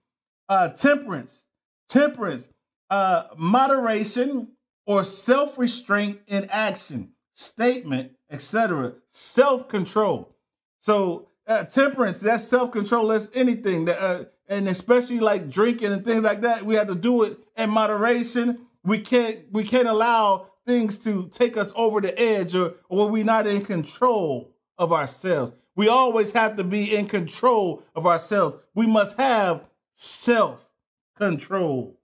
Uh, 0.47 0.69
temperance, 0.69 1.45
temperance, 1.89 2.49
uh, 2.91 3.23
moderation 3.35 4.49
or 4.85 5.03
self 5.03 5.57
restraint 5.57 6.19
in 6.27 6.47
action, 6.49 7.11
statement, 7.33 8.11
etc. 8.29 8.95
Self 9.09 9.67
control. 9.67 10.35
So 10.79 11.29
uh, 11.47 11.63
temperance, 11.63 12.19
that's 12.19 12.43
self 12.43 12.71
control. 12.71 13.07
That's 13.07 13.29
anything 13.33 13.85
that, 13.85 14.01
uh, 14.01 14.25
and 14.47 14.67
especially 14.67 15.19
like 15.19 15.49
drinking 15.49 15.91
and 15.91 16.03
things 16.05 16.23
like 16.23 16.41
that. 16.41 16.63
We 16.63 16.75
have 16.75 16.87
to 16.87 16.95
do 16.95 17.23
it 17.23 17.37
in 17.57 17.69
moderation. 17.69 18.67
We 18.83 18.99
can't 18.99 19.39
we 19.51 19.63
can't 19.63 19.87
allow 19.87 20.47
things 20.65 20.97
to 20.99 21.27
take 21.29 21.57
us 21.57 21.71
over 21.75 22.01
the 22.01 22.19
edge 22.19 22.55
or, 22.55 22.75
or 22.89 23.09
we're 23.09 23.23
not 23.23 23.47
in 23.47 23.63
control 23.63 24.55
of 24.77 24.91
ourselves. 24.91 25.53
We 25.75 25.89
always 25.89 26.31
have 26.31 26.55
to 26.55 26.63
be 26.63 26.95
in 26.95 27.07
control 27.07 27.83
of 27.95 28.07
ourselves. 28.07 28.57
We 28.73 28.87
must 28.87 29.17
have 29.17 29.65
self 29.93 30.69
control. 31.17 31.99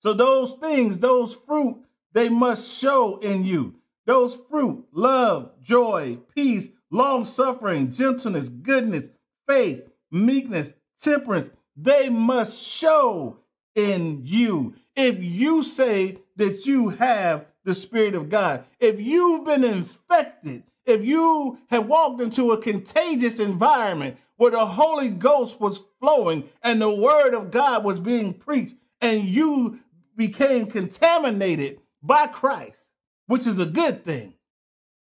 So 0.00 0.12
those 0.12 0.52
things, 0.54 0.98
those 0.98 1.34
fruit, 1.34 1.82
they 2.12 2.28
must 2.28 2.78
show 2.78 3.18
in 3.18 3.44
you. 3.44 3.74
Those 4.06 4.38
fruit, 4.48 4.86
love, 4.92 5.52
joy, 5.62 6.18
peace, 6.34 6.70
long 6.90 7.24
suffering, 7.24 7.90
gentleness, 7.90 8.48
goodness, 8.48 9.10
faith, 9.46 9.88
meekness, 10.10 10.72
temperance, 11.00 11.50
they 11.76 12.08
must 12.08 12.66
show 12.66 13.38
in 13.74 14.22
you. 14.24 14.74
If 14.96 15.22
you 15.22 15.62
say 15.62 16.18
that 16.36 16.66
you 16.66 16.88
have 16.90 17.46
the 17.64 17.74
Spirit 17.74 18.14
of 18.14 18.28
God, 18.28 18.64
if 18.80 19.00
you've 19.00 19.44
been 19.44 19.64
infected, 19.64 20.64
if 20.86 21.04
you 21.04 21.58
have 21.68 21.86
walked 21.86 22.20
into 22.20 22.52
a 22.52 22.60
contagious 22.60 23.38
environment 23.38 24.16
where 24.36 24.52
the 24.52 24.64
Holy 24.64 25.10
Ghost 25.10 25.60
was 25.60 25.82
flowing 26.00 26.48
and 26.62 26.80
the 26.80 26.94
Word 26.94 27.34
of 27.34 27.50
God 27.50 27.84
was 27.84 28.00
being 28.00 28.32
preached, 28.32 28.74
and 29.00 29.28
you 29.28 29.78
became 30.18 30.66
contaminated 30.66 31.80
by 32.02 32.26
Christ, 32.26 32.90
which 33.26 33.46
is 33.46 33.58
a 33.58 33.66
good 33.66 34.04
thing, 34.04 34.34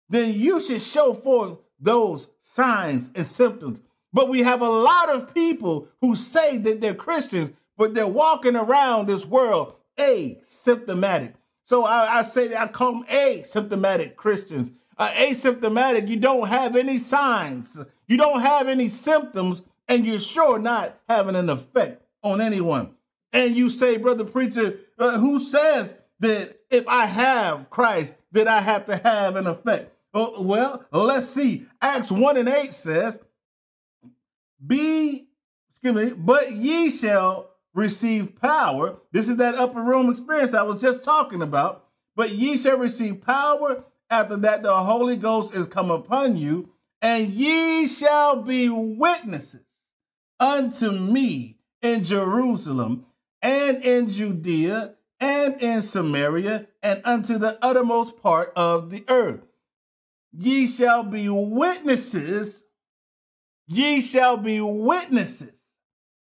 then 0.10 0.34
you 0.34 0.60
should 0.60 0.82
show 0.82 1.14
forth 1.14 1.60
those 1.80 2.28
signs 2.42 3.10
and 3.16 3.26
symptoms. 3.26 3.80
But 4.12 4.28
we 4.30 4.40
have 4.40 4.62
a 4.62 4.70
lot 4.70 5.10
of 5.10 5.34
people 5.34 5.88
who 6.02 6.16
say 6.16 6.58
that 6.58 6.82
they're 6.82 6.96
Christians, 6.96 7.52
but 7.78 7.94
they're 7.94 8.08
walking 8.08 8.56
around 8.56 9.08
this 9.08 9.26
world 9.26 9.76
asymptomatic. 9.98 11.34
So 11.64 11.86
I, 11.86 12.20
I 12.20 12.22
say 12.24 12.50
that 12.50 12.62
I 12.62 12.68
call 12.68 12.94
them 12.94 13.04
asymptomatic 13.06 14.16
Christians. 14.16 14.72
Uh, 14.98 15.10
asymptomatic, 15.10 16.08
you 16.08 16.18
don't 16.18 16.48
have 16.48 16.76
any 16.76 16.98
signs, 16.98 17.80
you 18.08 18.18
don't 18.18 18.42
have 18.42 18.68
any 18.68 18.90
symptoms, 18.90 19.64
and 19.88 20.06
you're 20.06 20.20
sure 20.20 20.60
not 20.60 21.00
having 21.10 21.36
an 21.36 21.50
effect 21.50 22.04
on 22.22 22.42
anyone. 22.42 22.94
And 23.34 23.56
you 23.56 23.68
say, 23.68 23.98
brother 23.98 24.24
preacher, 24.24 24.80
uh, 25.00 25.20
who 25.20 25.40
says 25.40 25.96
that 26.20 26.60
if 26.70 26.88
I 26.88 27.06
have 27.06 27.70
Christ, 27.72 28.14
that 28.32 28.48
I 28.48 28.62
have 28.62 28.86
to 28.86 28.96
have 28.98 29.36
an 29.36 29.48
effect? 29.48 29.92
Oh, 30.14 30.44
well, 30.44 30.86
let's 30.92 31.28
see. 31.28 31.66
Acts 31.82 32.12
1 32.12 32.38
and 32.38 32.48
8 32.48 32.72
says, 32.72 33.20
Be, 34.66 35.28
excuse 35.72 35.94
me, 35.94 36.14
but 36.16 36.54
ye 36.54 36.92
shall 36.92 37.50
receive 37.74 38.40
power. 38.40 39.00
This 39.12 39.28
is 39.28 39.38
that 39.38 39.56
upper 39.56 39.82
room 39.82 40.12
experience 40.12 40.54
I 40.54 40.62
was 40.62 40.80
just 40.80 41.04
talking 41.04 41.42
about. 41.42 41.88
But 42.16 42.32
ye 42.32 42.56
shall 42.58 42.78
receive 42.78 43.22
power 43.22 43.84
after 44.12 44.38
that 44.38 44.62
the 44.62 44.76
Holy 44.76 45.18
Ghost 45.18 45.56
is 45.56 45.66
come 45.66 45.90
upon 45.90 46.38
you, 46.38 46.70
and 47.02 47.30
ye 47.30 47.88
shall 47.88 48.44
be 48.44 48.70
witnesses 48.70 49.66
unto 50.40 50.92
me 50.92 51.58
in 51.82 52.04
Jerusalem 52.04 53.08
and 53.44 53.84
in 53.84 54.10
Judea 54.10 54.96
and 55.20 55.62
in 55.62 55.84
Samaria 55.84 56.68
and 56.82 57.02
unto 57.06 57.38
the 57.38 57.60
uttermost 57.62 58.20
part 58.24 58.52
of 58.56 58.90
the 58.90 59.06
earth 59.08 59.46
ye 60.34 60.68
shall 60.68 61.04
be 61.04 61.30
witnesses. 61.30 62.64
Ye 63.68 64.02
shall 64.02 64.38
be 64.38 64.60
witnesses. 64.60 65.60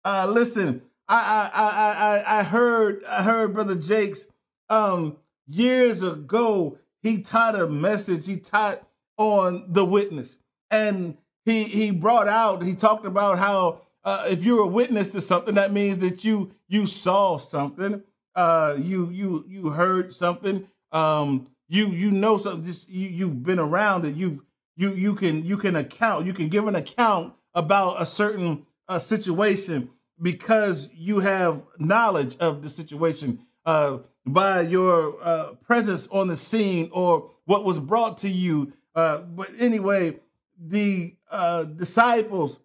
Uh, 0.05 0.27
listen, 0.29 0.81
I, 1.07 1.49
I, 1.53 1.61
I, 1.61 2.37
I, 2.37 2.39
I 2.39 2.43
heard, 2.43 3.03
I 3.05 3.23
heard 3.23 3.53
Brother 3.53 3.75
Jakes, 3.75 4.27
um, 4.69 5.17
years 5.47 6.03
ago, 6.03 6.77
he 7.01 7.21
taught 7.21 7.59
a 7.59 7.67
message. 7.67 8.25
He 8.25 8.37
taught 8.37 8.87
on 9.17 9.65
the 9.67 9.85
witness, 9.85 10.37
and 10.71 11.17
he 11.45 11.65
he 11.65 11.91
brought 11.91 12.27
out. 12.29 12.63
He 12.63 12.73
talked 12.75 13.05
about 13.05 13.39
how 13.39 13.81
uh, 14.03 14.25
if 14.27 14.43
you're 14.43 14.63
a 14.63 14.67
witness 14.67 15.09
to 15.09 15.21
something, 15.21 15.55
that 15.55 15.71
means 15.71 15.99
that 15.99 16.23
you 16.23 16.51
you 16.67 16.85
saw 16.85 17.37
something, 17.37 18.03
uh, 18.35 18.75
you 18.77 19.09
you 19.09 19.45
you 19.47 19.69
heard 19.69 20.13
something, 20.13 20.67
um, 20.91 21.47
you 21.69 21.87
you 21.87 22.11
know 22.11 22.37
something. 22.37 22.63
Just 22.63 22.89
you, 22.89 23.07
you've 23.07 23.43
been 23.43 23.59
around 23.59 24.05
it. 24.05 24.15
You've 24.15 24.41
you 24.75 24.93
you 24.93 25.15
can 25.15 25.45
you 25.45 25.57
can 25.57 25.75
account 25.75 26.25
you 26.25 26.33
can 26.33 26.49
give 26.49 26.67
an 26.67 26.75
account 26.75 27.33
about 27.53 28.01
a 28.01 28.05
certain 28.05 28.65
uh, 28.87 28.99
situation 28.99 29.89
because 30.21 30.89
you 30.93 31.19
have 31.19 31.61
knowledge 31.77 32.35
of 32.37 32.61
the 32.61 32.69
situation 32.69 33.39
uh, 33.65 33.99
by 34.25 34.61
your 34.61 35.17
uh, 35.21 35.53
presence 35.65 36.07
on 36.11 36.27
the 36.27 36.37
scene 36.37 36.89
or 36.91 37.31
what 37.45 37.63
was 37.63 37.79
brought 37.79 38.17
to 38.17 38.29
you. 38.29 38.73
Uh, 38.95 39.19
but 39.19 39.49
anyway 39.59 40.17
the 40.59 41.15
uh, 41.29 41.63
disciples 41.63 42.59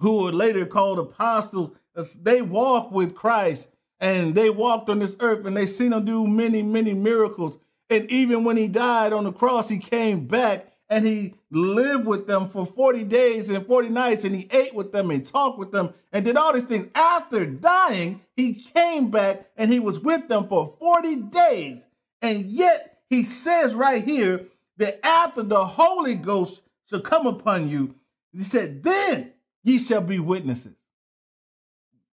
who 0.00 0.24
were 0.24 0.32
later 0.32 0.66
called 0.66 0.98
apostles 0.98 1.76
they 2.20 2.42
walked 2.42 2.92
with 2.92 3.14
christ 3.14 3.68
and 4.00 4.34
they 4.34 4.50
walked 4.50 4.90
on 4.90 4.98
this 4.98 5.16
earth 5.20 5.46
and 5.46 5.56
they 5.56 5.66
seen 5.66 5.92
him 5.92 6.04
do 6.04 6.26
many 6.26 6.62
many 6.62 6.94
miracles 6.94 7.58
and 7.88 8.10
even 8.10 8.44
when 8.44 8.56
he 8.56 8.68
died 8.68 9.12
on 9.12 9.24
the 9.24 9.32
cross, 9.32 9.68
he 9.68 9.78
came 9.78 10.26
back 10.26 10.72
and 10.88 11.04
he 11.04 11.34
lived 11.50 12.06
with 12.06 12.26
them 12.26 12.48
for 12.48 12.66
40 12.66 13.04
days 13.04 13.50
and 13.50 13.66
40 13.66 13.88
nights 13.90 14.24
and 14.24 14.34
he 14.34 14.48
ate 14.50 14.74
with 14.74 14.92
them 14.92 15.10
and 15.10 15.24
talked 15.24 15.58
with 15.58 15.72
them 15.72 15.94
and 16.12 16.24
did 16.24 16.36
all 16.36 16.52
these 16.52 16.64
things. 16.64 16.88
After 16.94 17.44
dying, 17.46 18.22
he 18.34 18.54
came 18.54 19.10
back 19.10 19.50
and 19.56 19.70
he 19.70 19.80
was 19.80 20.00
with 20.00 20.28
them 20.28 20.48
for 20.48 20.76
40 20.78 21.16
days. 21.22 21.86
And 22.22 22.44
yet 22.46 22.98
he 23.08 23.22
says 23.22 23.74
right 23.74 24.02
here 24.02 24.46
that 24.78 25.04
after 25.04 25.42
the 25.42 25.64
Holy 25.64 26.14
Ghost 26.14 26.62
shall 26.88 27.00
come 27.00 27.26
upon 27.26 27.68
you, 27.68 27.94
he 28.32 28.42
said, 28.42 28.82
then 28.82 29.32
ye 29.66 29.78
shall 29.78 30.00
be 30.00 30.20
witnesses. 30.20 30.74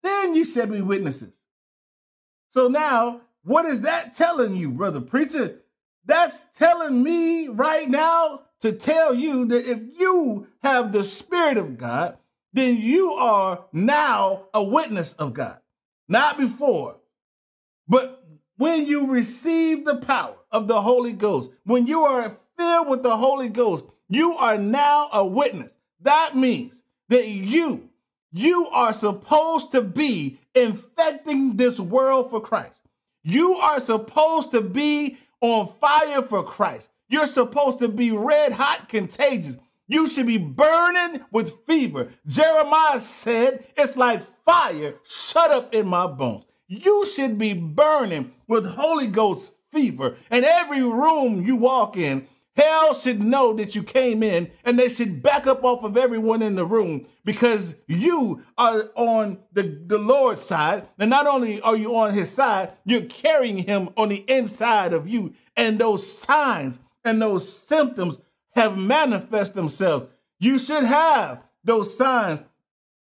Then 0.02 0.36
ye 0.36 0.44
shall 0.44 0.68
be 0.68 0.82
witnesses. 0.82 1.32
So 2.50 2.68
now, 2.68 3.22
what 3.44 3.66
is 3.66 3.82
that 3.82 4.16
telling 4.16 4.56
you, 4.56 4.72
brother 4.72 5.00
preacher? 5.00 5.62
That's 6.06 6.46
telling 6.58 7.02
me 7.02 7.48
right 7.48 7.88
now 7.88 8.42
to 8.62 8.74
tell 8.74 9.14
you 9.14 9.46
that 9.46 9.70
if 9.70 10.00
you 10.00 10.48
have 10.64 10.92
the 10.92 11.04
Spirit 11.04 11.58
of 11.58 11.78
God, 11.78 12.18
then 12.54 12.78
you 12.78 13.14
are 13.14 13.66
now 13.72 14.48
a 14.54 14.64
witness 14.64 15.14
of 15.14 15.34
God. 15.34 15.60
Not 16.08 16.38
before, 16.38 16.98
but 17.88 18.24
when 18.58 18.86
you 18.86 19.12
receive 19.12 19.86
the 19.86 19.98
power 19.98 20.36
of 20.52 20.68
the 20.68 20.82
Holy 20.82 21.14
Ghost, 21.14 21.52
when 21.66 21.88
you 21.88 22.02
are 22.02 22.38
filled 22.58 22.88
with 22.90 23.04
the 23.04 23.16
Holy 23.16 23.50
Ghost, 23.50 23.86
you 24.10 24.34
are 24.34 24.58
now 24.58 25.10
a 25.14 25.26
witness. 25.26 25.78
That 26.02 26.36
means 26.36 26.83
that 27.10 27.28
you, 27.28 27.90
you 28.32 28.68
are 28.72 28.94
supposed 28.94 29.72
to 29.72 29.82
be 29.82 30.40
infecting 30.56 31.58
this 31.58 31.80
world 31.80 32.30
for 32.30 32.42
Christ. 32.42 32.82
You 33.24 33.54
are 33.56 33.80
supposed 33.80 34.52
to 34.52 34.62
be 34.62 35.18
on 35.42 35.68
fire 35.68 36.22
for 36.22 36.44
Christ. 36.44 36.90
You're 37.10 37.26
supposed 37.26 37.80
to 37.80 37.88
be 37.88 38.12
red 38.12 38.54
hot 38.54 38.90
contagious. 38.90 39.58
You 39.88 40.08
should 40.08 40.26
be 40.26 40.38
burning 40.38 41.22
with 41.32 41.66
fever. 41.66 42.10
Jeremiah 42.26 43.00
said, 43.00 43.66
It's 43.78 43.96
like 43.98 44.22
fire 44.22 44.96
shut 45.04 45.52
up 45.52 45.74
in 45.74 45.88
my 45.88 46.08
bones. 46.08 46.46
you 46.68 47.06
should 47.06 47.38
be 47.38 47.54
burning 47.54 48.32
with 48.48 48.66
Holy 48.66 49.08
Ghost 49.08 49.52
fever. 49.72 50.16
And 50.32 50.46
every 50.46 50.82
room 50.82 51.44
you 51.46 51.56
walk 51.56 51.98
in, 51.98 52.28
hell 52.56 52.94
should 52.94 53.22
know 53.22 53.54
that 53.54 53.76
you 53.76 53.84
came 53.84 54.24
in 54.24 54.50
and 54.64 54.78
they 54.78 54.90
should 54.90 55.22
back 55.22 55.48
up 55.48 55.64
off 55.64 55.84
of 55.84 55.98
everyone 55.98 56.42
in 56.42 56.56
the 56.56 56.66
room 56.66 57.06
because 57.26 57.76
you 57.88 58.44
are 58.58 58.92
on 58.96 59.40
the, 59.54 59.82
the 59.86 59.98
Lord's 59.98 60.42
side. 60.42 60.88
And 61.00 61.10
not 61.10 61.28
only 61.28 61.62
are 61.62 61.76
you 61.76 61.96
on 61.96 62.14
his 62.14 62.32
side, 62.32 62.74
you're 62.86 63.06
carrying 63.06 63.58
him 63.58 63.90
on 63.98 64.10
the 64.10 64.24
inside 64.28 64.94
of 64.94 65.08
you. 65.08 65.34
And 65.56 65.80
those 65.80 66.10
signs 66.10 66.80
and 67.04 67.22
those 67.22 67.52
symptoms 67.52 68.18
have 68.56 68.78
manifest 68.78 69.56
themselves. 69.56 70.08
You 70.40 70.60
should 70.60 70.84
have 70.84 71.44
those 71.64 71.96
signs 71.96 72.44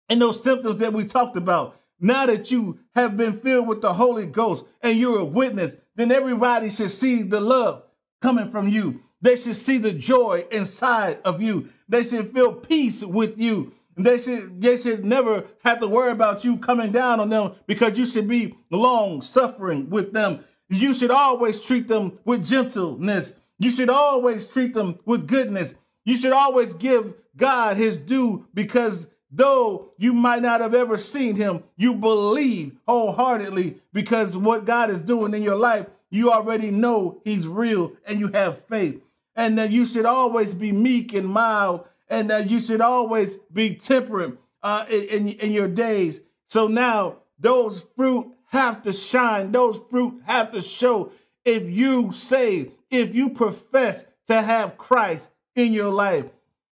and 0.09 0.21
those 0.21 0.43
symptoms 0.43 0.81
that 0.81 0.93
we 0.93 1.05
talked 1.05 1.37
about. 1.37 1.77
Now 2.01 2.27
that 2.27 2.51
you 2.51 2.79
have 2.95 3.17
been 3.17 3.33
filled 3.33 3.67
with 3.67 3.83
the 3.83 3.93
Holy 3.93 4.27
Ghost 4.27 4.65
and 4.83 4.99
you're 4.99 5.21
a 5.21 5.25
witness, 5.25 5.77
then 5.97 6.13
everybody 6.13 6.71
should 6.71 6.91
see 6.91 7.23
the 7.23 7.41
love 7.41 7.83
coming 8.21 8.51
from 8.51 8.69
you. 8.69 9.03
They 9.21 9.37
should 9.37 9.57
see 9.57 9.79
the 9.79 9.93
joy 9.93 10.45
inside 10.51 11.19
of 11.25 11.43
you. 11.43 11.69
They 11.89 12.03
should 12.03 12.33
feel 12.33 12.53
peace 12.53 13.03
with 13.03 13.39
you. 13.39 13.75
They 13.97 14.19
should, 14.19 14.63
they 14.63 14.77
should 14.77 15.05
never 15.05 15.45
have 15.65 15.81
to 15.81 15.89
worry 15.89 16.13
about 16.13 16.45
you 16.45 16.57
coming 16.57 16.93
down 16.93 17.19
on 17.19 17.31
them 17.31 17.53
because 17.67 17.99
you 17.99 18.05
should 18.05 18.29
be 18.29 18.55
long 18.71 19.23
suffering 19.23 19.91
with 19.91 20.13
them. 20.13 20.45
You 20.69 20.95
should 20.95 21.11
always 21.11 21.59
treat 21.61 21.89
them 21.89 22.19
with 22.25 22.47
gentleness. 22.47 23.35
You 23.59 23.71
should 23.71 23.91
always 23.91 24.47
treat 24.47 24.73
them 24.73 24.99
with 25.05 25.27
goodness. 25.27 25.75
You 26.05 26.15
should 26.15 26.33
always 26.33 26.75
give 26.75 27.15
God 27.37 27.77
his 27.77 27.97
due 27.97 28.47
because 28.55 29.09
though 29.33 29.93
you 29.99 30.13
might 30.13 30.43
not 30.43 30.61
have 30.61 30.75
ever 30.75 30.97
seen 30.97 31.35
him, 31.35 31.65
you 31.77 31.95
believe 31.95 32.77
wholeheartedly 32.87 33.81
because 33.93 34.37
what 34.37 34.65
God 34.65 34.91
is 34.91 35.01
doing 35.01 35.35
in 35.35 35.43
your 35.43 35.57
life, 35.57 35.87
you 36.11 36.31
already 36.31 36.71
know 36.71 37.21
he's 37.25 37.49
real 37.49 37.93
and 38.07 38.21
you 38.21 38.29
have 38.29 38.65
faith. 38.67 39.03
And 39.39 39.57
that 39.57 39.71
you 39.71 39.87
should 39.87 40.05
always 40.05 40.53
be 40.53 40.73
meek 40.73 41.15
and 41.15 41.27
mild 41.27 41.89
and 42.11 42.29
that 42.31 42.51
you 42.51 42.61
should 42.61 42.81
always 42.81 43.39
be 43.53 43.77
temperate 43.77 44.37
uh, 44.63 44.85
in, 44.91 45.29
in 45.29 45.53
your 45.53 45.69
days. 45.69 46.21
So 46.47 46.67
now 46.67 47.19
those 47.39 47.87
fruit 47.97 48.35
have 48.47 48.83
to 48.83 48.93
shine. 48.93 49.53
Those 49.53 49.81
fruit 49.91 50.21
have 50.27 50.51
to 50.53 50.61
show 50.61 51.13
if 51.45 51.71
you 51.71 52.13
say, 52.13 52.73
if 52.91 53.15
you 53.15 53.31
profess 53.31 54.05
to 54.27 54.43
have 54.43 54.77
Christ 54.77 55.31
in 55.55 55.73
your 55.73 55.93
life. 55.93 56.27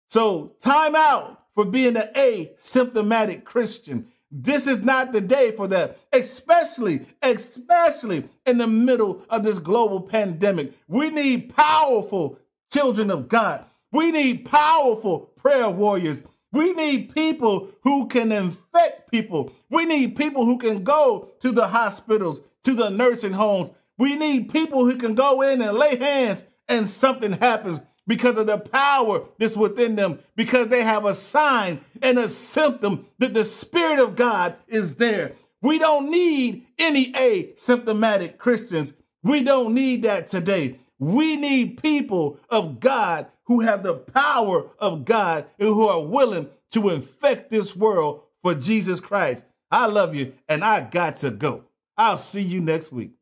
So 0.09 0.53
time 0.61 0.95
out 0.95 1.45
for 1.55 1.65
being 1.65 1.97
an 1.97 2.11
asymptomatic 2.15 3.45
Christian. 3.45 4.07
This 4.33 4.69
is 4.69 4.85
not 4.85 5.13
the 5.13 5.21
day 5.21 5.51
for 5.51 5.67
that, 5.69 5.99
especially, 6.13 7.05
especially 7.21 8.29
in 8.47 8.59
the 8.59 8.69
middle 8.69 9.25
of 9.29 9.43
this 9.43 9.59
global 9.59 10.01
pandemic. 10.01 10.73
We 10.87 11.11
need 11.11 11.53
powerful 11.55 12.39
children 12.73 13.11
of 13.11 13.29
God. 13.29 13.65
We 13.93 14.13
need 14.13 14.45
powerful 14.45 15.33
prayer 15.37 15.71
warriors. 15.71 16.23
We 16.53 16.73
need 16.73 17.15
people 17.15 17.71
who 17.83 18.09
can 18.09 18.33
infect 18.33 19.11
people. 19.11 19.53
We 19.71 19.85
need 19.85 20.17
people 20.17 20.45
who 20.45 20.59
can 20.59 20.83
go 20.83 21.31
to 21.41 21.53
the 21.53 21.69
hospitals, 21.69 22.41
to 22.65 22.75
the 22.75 22.91
nursing 22.91 23.33
homes. 23.33 23.71
We 23.99 24.17
need 24.17 24.53
people 24.53 24.85
who 24.85 24.97
can 24.97 25.15
go 25.15 25.43
in 25.43 25.63
and 25.63 25.77
lay 25.77 25.97
hands 25.97 26.45
and 26.69 26.89
something 26.89 27.33
happens 27.33 27.81
because 28.07 28.39
of 28.39 28.47
the 28.47 28.59
power 28.59 29.23
that's 29.39 29.57
within 29.57 29.95
them, 29.95 30.19
because 30.35 30.69
they 30.69 30.83
have 30.83 31.05
a 31.05 31.15
sign 31.15 31.81
and 32.03 32.19
a 32.19 32.29
symptom 32.29 33.07
that 33.19 33.35
the 33.35 33.45
Spirit 33.45 34.01
of 34.01 34.17
God 34.17 34.57
is 34.67 34.97
there. 34.97 35.35
We 35.63 35.79
don't 35.79 36.11
need 36.11 36.67
any 36.79 37.13
asymptomatic 37.13 38.39
Christians. 38.39 38.95
We 39.23 39.43
don't 39.43 39.75
need 39.75 40.03
that 40.03 40.27
today. 40.27 40.81
We 41.01 41.35
need 41.35 41.83
people 41.83 42.39
of 42.51 42.79
God 42.79 43.27
who 43.45 43.61
have 43.61 43.83
the 43.83 43.95
power 43.95 44.71
of 44.79 45.05
God 45.05 45.47
and 45.59 45.69
who 45.69 45.89
are 45.89 46.05
willing 46.05 46.49
to 46.73 46.91
infect 46.91 47.51
this 47.51 47.75
world 47.75 48.23
for 48.43 48.55
Jesus 48.55 49.01
Christ. 49.01 49.45
I 49.71 49.87
love 49.87 50.15
you 50.15 50.35
and 50.49 50.63
I 50.63 50.83
got 50.83 51.17
to 51.17 51.31
go. 51.31 51.65
I'll 51.97 52.19
see 52.19 52.43
you 52.43 52.61
next 52.61 52.93
week. 52.93 53.13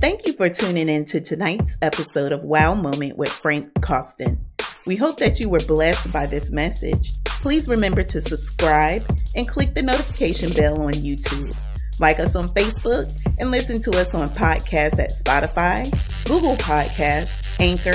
Thank 0.00 0.26
you 0.26 0.32
for 0.32 0.48
tuning 0.48 0.88
in 0.88 1.04
to 1.06 1.20
tonight's 1.20 1.76
episode 1.80 2.32
of 2.32 2.42
Wow 2.42 2.74
Moment 2.74 3.16
with 3.16 3.30
Frank 3.30 3.72
Costin. 3.80 4.38
We 4.84 4.96
hope 4.96 5.18
that 5.18 5.38
you 5.38 5.48
were 5.48 5.60
blessed 5.60 6.12
by 6.12 6.26
this 6.26 6.50
message. 6.50 7.22
Please 7.24 7.68
remember 7.68 8.02
to 8.02 8.20
subscribe 8.20 9.04
and 9.36 9.46
click 9.46 9.74
the 9.74 9.82
notification 9.82 10.52
bell 10.54 10.82
on 10.82 10.92
YouTube. 10.94 11.71
Like 12.02 12.18
us 12.18 12.34
on 12.34 12.42
Facebook 12.42 13.06
and 13.38 13.52
listen 13.52 13.80
to 13.82 13.96
us 13.96 14.12
on 14.12 14.26
podcasts 14.30 14.98
at 14.98 15.12
Spotify, 15.12 15.84
Google 16.26 16.56
Podcasts, 16.56 17.56
Anchor, 17.60 17.94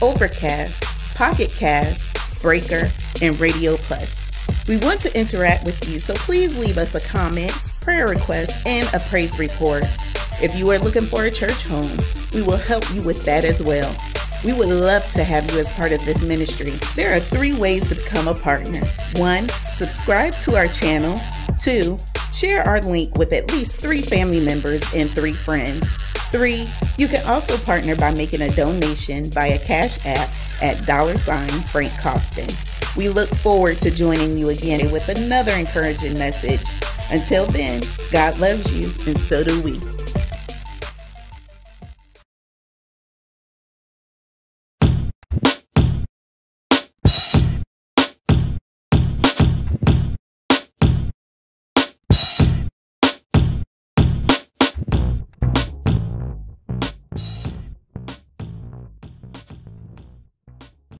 Overcast, 0.00 0.80
Pocket 1.16 1.50
Cast, 1.50 2.40
Breaker, 2.40 2.88
and 3.20 3.38
Radio 3.40 3.74
Plus. 3.78 4.68
We 4.68 4.76
want 4.76 5.00
to 5.00 5.18
interact 5.18 5.64
with 5.64 5.88
you, 5.88 5.98
so 5.98 6.14
please 6.14 6.56
leave 6.56 6.78
us 6.78 6.94
a 6.94 7.00
comment, 7.00 7.50
prayer 7.80 8.06
request, 8.06 8.64
and 8.64 8.88
a 8.94 9.00
praise 9.00 9.36
report. 9.40 9.82
If 10.40 10.56
you 10.56 10.70
are 10.70 10.78
looking 10.78 11.06
for 11.06 11.24
a 11.24 11.30
church 11.30 11.64
home, 11.64 11.90
we 12.32 12.42
will 12.42 12.58
help 12.58 12.88
you 12.94 13.02
with 13.02 13.24
that 13.24 13.44
as 13.44 13.60
well. 13.60 13.92
We 14.44 14.52
would 14.52 14.68
love 14.68 15.10
to 15.10 15.24
have 15.24 15.50
you 15.50 15.58
as 15.58 15.72
part 15.72 15.90
of 15.90 16.04
this 16.04 16.22
ministry. 16.22 16.70
There 16.94 17.12
are 17.16 17.18
three 17.18 17.58
ways 17.58 17.88
to 17.88 17.96
become 17.96 18.28
a 18.28 18.34
partner. 18.34 18.86
One, 19.16 19.48
subscribe 19.72 20.34
to 20.42 20.54
our 20.54 20.68
channel. 20.68 21.20
Two, 21.58 21.98
share 22.38 22.62
our 22.62 22.80
link 22.82 23.18
with 23.18 23.32
at 23.32 23.50
least 23.50 23.72
three 23.72 24.00
family 24.00 24.38
members 24.38 24.82
and 24.94 25.10
three 25.10 25.32
friends. 25.32 25.84
Three, 26.30 26.66
you 26.96 27.08
can 27.08 27.26
also 27.26 27.56
partner 27.58 27.96
by 27.96 28.14
making 28.14 28.42
a 28.42 28.48
donation 28.50 29.28
via 29.30 29.58
Cash 29.58 30.06
App 30.06 30.32
at 30.62 30.86
dollar 30.86 31.16
sign 31.16 31.50
Frank 31.64 31.92
Costin. 32.00 32.48
We 32.96 33.08
look 33.08 33.28
forward 33.28 33.78
to 33.78 33.90
joining 33.90 34.38
you 34.38 34.50
again 34.50 34.92
with 34.92 35.08
another 35.08 35.52
encouraging 35.52 36.16
message. 36.16 36.62
Until 37.10 37.46
then, 37.46 37.82
God 38.12 38.38
loves 38.38 38.70
you, 38.78 38.86
and 39.10 39.18
so 39.18 39.42
do 39.42 39.60
we. 39.62 39.97